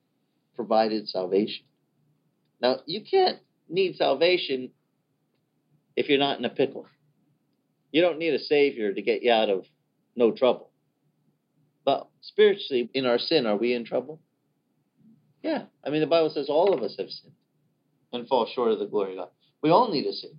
provided 0.55 1.07
salvation. 1.07 1.65
Now, 2.61 2.79
you 2.85 3.01
can't 3.09 3.39
need 3.69 3.95
salvation 3.95 4.71
if 5.95 6.09
you're 6.09 6.19
not 6.19 6.39
in 6.39 6.45
a 6.45 6.49
pickle. 6.49 6.87
You 7.91 8.01
don't 8.01 8.19
need 8.19 8.33
a 8.33 8.39
Savior 8.39 8.93
to 8.93 9.01
get 9.01 9.23
you 9.23 9.31
out 9.31 9.49
of 9.49 9.65
no 10.15 10.31
trouble. 10.31 10.71
But 11.85 12.07
spiritually, 12.21 12.89
in 12.93 13.05
our 13.05 13.19
sin, 13.19 13.45
are 13.45 13.57
we 13.57 13.73
in 13.73 13.85
trouble? 13.85 14.19
Yeah. 15.43 15.63
I 15.85 15.89
mean, 15.89 16.01
the 16.01 16.07
Bible 16.07 16.31
says 16.33 16.47
all 16.49 16.73
of 16.73 16.81
us 16.81 16.95
have 16.97 17.09
sinned 17.09 17.33
and 18.11 18.27
fall 18.27 18.49
short 18.53 18.71
of 18.71 18.79
the 18.79 18.87
glory 18.87 19.11
of 19.11 19.17
God. 19.19 19.29
We 19.61 19.69
all 19.69 19.91
need 19.91 20.05
a 20.05 20.13
Savior. 20.13 20.37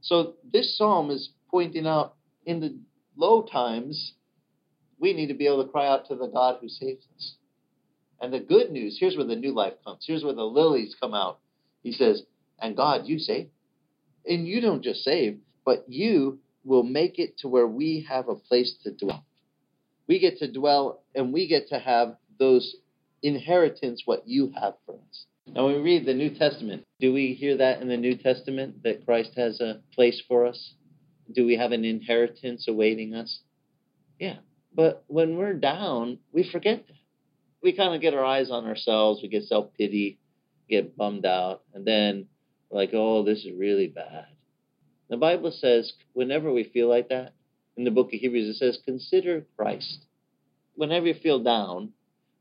So 0.00 0.34
this 0.52 0.78
psalm 0.78 1.10
is 1.10 1.30
pointing 1.50 1.86
out 1.86 2.14
in 2.44 2.60
the 2.60 2.78
low 3.16 3.42
times, 3.42 4.14
we 4.98 5.12
need 5.12 5.26
to 5.28 5.34
be 5.34 5.46
able 5.46 5.64
to 5.64 5.70
cry 5.70 5.86
out 5.86 6.06
to 6.08 6.14
the 6.14 6.28
God 6.28 6.58
who 6.60 6.68
saves 6.68 7.04
us. 7.16 7.36
And 8.20 8.32
the 8.32 8.40
good 8.40 8.70
news 8.70 8.96
here's 8.98 9.16
where 9.16 9.26
the 9.26 9.36
new 9.36 9.52
life 9.52 9.74
comes. 9.84 10.04
Here's 10.06 10.24
where 10.24 10.34
the 10.34 10.42
lilies 10.42 10.96
come 11.00 11.14
out. 11.14 11.38
He 11.82 11.92
says, 11.92 12.22
And 12.60 12.76
God, 12.76 13.06
you 13.06 13.18
save. 13.18 13.48
And 14.24 14.46
you 14.46 14.60
don't 14.60 14.82
just 14.82 15.04
save, 15.04 15.38
but 15.64 15.84
you 15.88 16.40
will 16.64 16.82
make 16.82 17.18
it 17.18 17.38
to 17.38 17.48
where 17.48 17.66
we 17.66 18.06
have 18.08 18.28
a 18.28 18.34
place 18.34 18.74
to 18.82 18.90
dwell. 18.90 19.24
We 20.08 20.18
get 20.18 20.38
to 20.38 20.50
dwell 20.50 21.02
and 21.14 21.32
we 21.32 21.46
get 21.46 21.68
to 21.68 21.78
have 21.78 22.16
those 22.38 22.76
inheritance 23.22 24.02
what 24.04 24.26
you 24.26 24.52
have 24.60 24.74
for 24.84 24.94
us. 24.94 25.26
Now, 25.46 25.66
when 25.66 25.76
we 25.76 25.82
read 25.82 26.06
the 26.06 26.14
New 26.14 26.36
Testament, 26.36 26.84
do 27.00 27.12
we 27.12 27.34
hear 27.34 27.56
that 27.58 27.80
in 27.80 27.88
the 27.88 27.96
New 27.96 28.16
Testament 28.16 28.82
that 28.82 29.04
Christ 29.04 29.32
has 29.36 29.60
a 29.60 29.80
place 29.94 30.20
for 30.26 30.46
us? 30.46 30.74
Do 31.32 31.46
we 31.46 31.56
have 31.56 31.72
an 31.72 31.84
inheritance 31.84 32.66
awaiting 32.68 33.14
us? 33.14 33.40
Yeah. 34.18 34.38
But 34.74 35.04
when 35.06 35.36
we're 35.36 35.54
down, 35.54 36.18
we 36.32 36.48
forget 36.50 36.86
that 36.88 36.95
we 37.66 37.76
kind 37.76 37.96
of 37.96 38.00
get 38.00 38.14
our 38.14 38.24
eyes 38.24 38.50
on 38.50 38.64
ourselves. 38.64 39.20
We 39.20 39.28
get 39.28 39.42
self 39.42 39.74
pity, 39.76 40.20
get 40.70 40.96
bummed 40.96 41.26
out, 41.26 41.62
and 41.74 41.84
then 41.84 42.28
we're 42.70 42.78
like, 42.78 42.90
oh, 42.94 43.24
this 43.24 43.44
is 43.44 43.50
really 43.58 43.88
bad. 43.88 44.26
The 45.10 45.16
Bible 45.16 45.50
says, 45.50 45.92
whenever 46.12 46.52
we 46.52 46.64
feel 46.64 46.88
like 46.88 47.08
that, 47.08 47.32
in 47.76 47.82
the 47.82 47.90
book 47.90 48.06
of 48.06 48.20
Hebrews, 48.20 48.56
it 48.56 48.58
says, 48.58 48.78
consider 48.84 49.46
Christ. 49.56 50.06
Whenever 50.76 51.06
you 51.06 51.14
feel 51.14 51.42
down, 51.42 51.90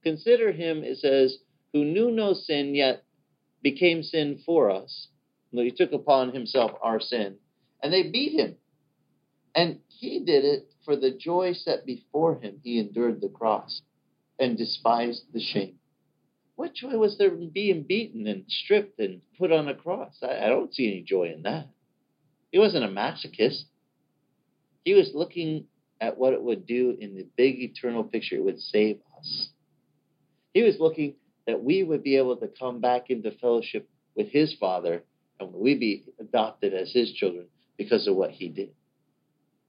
consider 0.04 0.52
him, 0.52 0.84
it 0.84 1.00
says, 1.00 1.38
who 1.74 1.84
knew 1.84 2.12
no 2.12 2.34
sin, 2.34 2.76
yet 2.76 3.04
became 3.64 4.04
sin 4.04 4.42
for 4.46 4.70
us. 4.70 5.08
He 5.52 5.72
took 5.72 5.92
upon 5.92 6.34
himself 6.34 6.72
our 6.82 7.00
sin. 7.00 7.38
And 7.82 7.92
they 7.92 8.10
beat 8.10 8.40
him. 8.40 8.56
And 9.56 9.80
he 9.88 10.20
did 10.20 10.46
it 10.46 10.68
for 10.84 10.96
the 10.96 11.12
joy 11.12 11.54
set 11.54 11.86
before 11.86 12.40
him. 12.40 12.60
He 12.64 12.80
endured 12.80 13.22
the 13.22 13.30
cross 13.30 13.82
and 14.40 14.58
despised 14.58 15.24
the 15.34 15.42
shame. 15.42 15.76
What 16.56 16.74
joy 16.74 16.98
was 16.98 17.18
there 17.18 17.34
in 17.34 17.50
being 17.50 17.84
beaten 17.84 18.28
and 18.28 18.46
stripped 18.48 19.00
and 19.00 19.22
put 19.38 19.52
on 19.52 19.68
a 19.68 19.76
cross? 19.76 20.18
I, 20.22 20.46
I 20.46 20.50
don't 20.50 20.74
see 20.74 20.88
any 20.88 21.02
joy 21.02 21.32
in 21.36 21.44
that. 21.44 21.68
He 22.52 22.60
wasn't 22.60 22.86
a 22.86 22.88
masochist. 22.88 23.64
He 24.86 24.94
was 24.94 25.12
looking 25.14 25.66
at 26.00 26.18
what 26.18 26.34
it 26.34 26.42
would 26.42 26.66
do 26.66 26.96
in 27.00 27.16
the 27.16 27.28
big 27.36 27.60
eternal 27.60 28.04
picture. 28.04 28.36
It 28.36 28.44
would 28.44 28.60
save 28.60 29.00
us. 29.18 29.50
He 30.54 30.64
was 30.64 30.80
looking 30.80 31.16
that 31.48 31.64
we 31.64 31.84
would 31.84 32.04
be 32.04 32.18
able 32.18 32.38
to 32.38 32.48
come 32.48 32.80
back 32.80 33.10
into 33.10 33.32
fellowship 33.32 33.90
with 34.16 34.30
his 34.30 34.56
Father 34.60 35.04
and 35.40 35.54
we'd 35.54 35.80
be 35.80 36.06
adopted 36.20 36.74
as 36.74 36.92
his 36.94 37.12
children 37.12 37.48
because 37.78 38.08
of 38.08 38.16
what 38.16 38.32
he 38.32 38.48
did. 38.48 38.70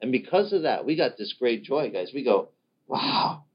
And 0.01 0.13
because 0.13 0.53
of 0.53 0.63
that, 0.63 0.85
we 0.85 0.97
got 0.97 1.17
this 1.19 1.35
great 1.39 1.65
joy, 1.65 1.91
guys. 1.91 2.13
We 2.15 2.23
go, 2.23 2.51
wow. 2.87 3.46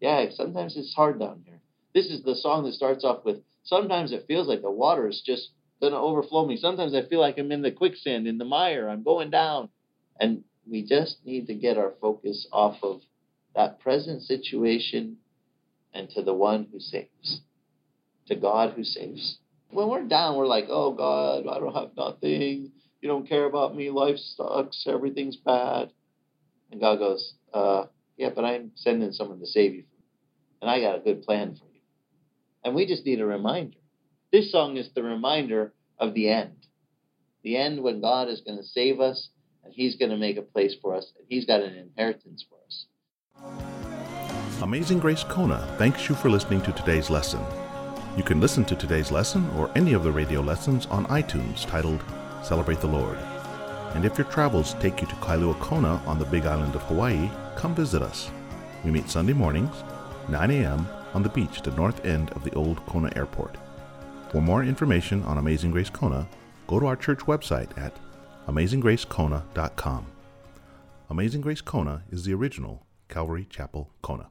Yeah, 0.00 0.26
sometimes 0.34 0.76
it's 0.76 0.94
hard 0.94 1.18
down 1.18 1.42
here. 1.44 1.60
This 1.94 2.06
is 2.06 2.22
the 2.22 2.34
song 2.34 2.64
that 2.64 2.74
starts 2.74 3.04
off 3.04 3.24
with, 3.24 3.38
sometimes 3.64 4.12
it 4.12 4.26
feels 4.28 4.48
like 4.48 4.62
the 4.62 4.70
water 4.70 5.08
is 5.08 5.22
just 5.24 5.50
going 5.80 5.92
to 5.92 5.98
overflow 5.98 6.46
me. 6.46 6.56
Sometimes 6.56 6.94
I 6.94 7.06
feel 7.06 7.20
like 7.20 7.38
I'm 7.38 7.52
in 7.52 7.62
the 7.62 7.70
quicksand, 7.70 8.26
in 8.26 8.38
the 8.38 8.44
mire, 8.44 8.88
I'm 8.88 9.02
going 9.02 9.30
down. 9.30 9.70
And 10.20 10.44
we 10.70 10.82
just 10.82 11.16
need 11.24 11.46
to 11.46 11.54
get 11.54 11.78
our 11.78 11.94
focus 12.00 12.46
off 12.52 12.76
of 12.82 13.00
that 13.54 13.80
present 13.80 14.22
situation 14.22 15.16
and 15.94 16.10
to 16.10 16.22
the 16.22 16.34
one 16.34 16.68
who 16.70 16.78
saves, 16.78 17.40
to 18.26 18.36
God 18.36 18.74
who 18.74 18.84
saves. 18.84 19.38
When 19.70 19.88
we're 19.88 20.06
down, 20.06 20.36
we're 20.36 20.46
like, 20.46 20.66
oh 20.68 20.92
God, 20.92 21.46
I 21.50 21.58
don't 21.58 21.74
have 21.74 21.96
nothing. 21.96 22.72
You 23.00 23.08
don't 23.08 23.28
care 23.28 23.44
about 23.44 23.74
me. 23.74 23.90
Life 23.90 24.18
sucks. 24.18 24.86
Everything's 24.86 25.36
bad. 25.36 25.92
And 26.70 26.80
God 26.80 26.98
goes, 26.98 27.34
uh, 27.54 27.84
yeah, 28.16 28.30
but 28.34 28.44
I'm 28.44 28.72
sending 28.74 29.12
someone 29.12 29.40
to 29.40 29.46
save 29.46 29.74
you. 29.74 29.82
from 29.82 29.96
And 30.62 30.70
I 30.70 30.80
got 30.80 30.96
a 30.96 31.00
good 31.00 31.22
plan 31.22 31.54
for 31.54 31.66
you. 31.72 31.80
And 32.64 32.74
we 32.74 32.86
just 32.86 33.04
need 33.04 33.20
a 33.20 33.26
reminder. 33.26 33.76
This 34.32 34.50
song 34.50 34.76
is 34.76 34.88
the 34.94 35.02
reminder 35.02 35.72
of 35.98 36.14
the 36.14 36.28
end. 36.28 36.66
The 37.44 37.56
end 37.56 37.82
when 37.82 38.00
God 38.00 38.28
is 38.28 38.40
going 38.40 38.58
to 38.58 38.64
save 38.64 39.00
us 39.00 39.28
and 39.64 39.72
He's 39.72 39.96
going 39.96 40.10
to 40.10 40.16
make 40.16 40.36
a 40.36 40.42
place 40.42 40.74
for 40.80 40.94
us 40.94 41.12
and 41.16 41.26
He's 41.28 41.46
got 41.46 41.60
an 41.60 41.74
inheritance 41.74 42.44
for 42.48 42.58
us. 42.66 42.86
Amazing 44.62 44.98
Grace 44.98 45.22
Kona 45.22 45.66
thanks 45.78 46.08
you 46.08 46.14
for 46.14 46.30
listening 46.30 46.62
to 46.62 46.72
today's 46.72 47.10
lesson. 47.10 47.40
You 48.16 48.22
can 48.22 48.40
listen 48.40 48.64
to 48.64 48.74
today's 48.74 49.12
lesson 49.12 49.48
or 49.50 49.70
any 49.76 49.92
of 49.92 50.02
the 50.02 50.10
radio 50.10 50.40
lessons 50.40 50.86
on 50.86 51.06
iTunes 51.06 51.66
titled 51.66 52.02
Celebrate 52.42 52.80
the 52.80 52.86
Lord. 52.86 53.18
And 53.94 54.04
if 54.04 54.16
your 54.16 54.26
travels 54.26 54.74
take 54.74 55.00
you 55.02 55.06
to 55.06 55.14
Kailua 55.16 55.58
Kona 55.60 56.02
on 56.06 56.18
the 56.18 56.24
big 56.24 56.46
island 56.46 56.74
of 56.74 56.82
Hawaii, 56.82 57.30
come 57.56 57.74
visit 57.74 58.02
us. 58.02 58.30
We 58.84 58.90
meet 58.90 59.10
Sunday 59.10 59.32
mornings, 59.32 59.74
9 60.28 60.50
a.m., 60.50 60.86
on 61.14 61.22
the 61.22 61.28
beach 61.30 61.58
at 61.58 61.64
the 61.64 61.70
north 61.72 62.04
end 62.04 62.30
of 62.32 62.44
the 62.44 62.52
old 62.54 62.84
Kona 62.84 63.10
Airport. 63.16 63.56
For 64.30 64.42
more 64.42 64.62
information 64.62 65.22
on 65.22 65.38
Amazing 65.38 65.70
Grace 65.70 65.88
Kona, 65.88 66.28
go 66.66 66.78
to 66.78 66.86
our 66.86 66.96
church 66.96 67.20
website 67.20 67.76
at 67.78 67.96
amazinggracekona.com. 68.48 70.06
Amazing 71.08 71.40
Grace 71.40 71.62
Kona 71.62 72.02
is 72.10 72.24
the 72.24 72.34
original 72.34 72.84
Calvary 73.08 73.46
Chapel 73.48 73.90
Kona. 74.02 74.28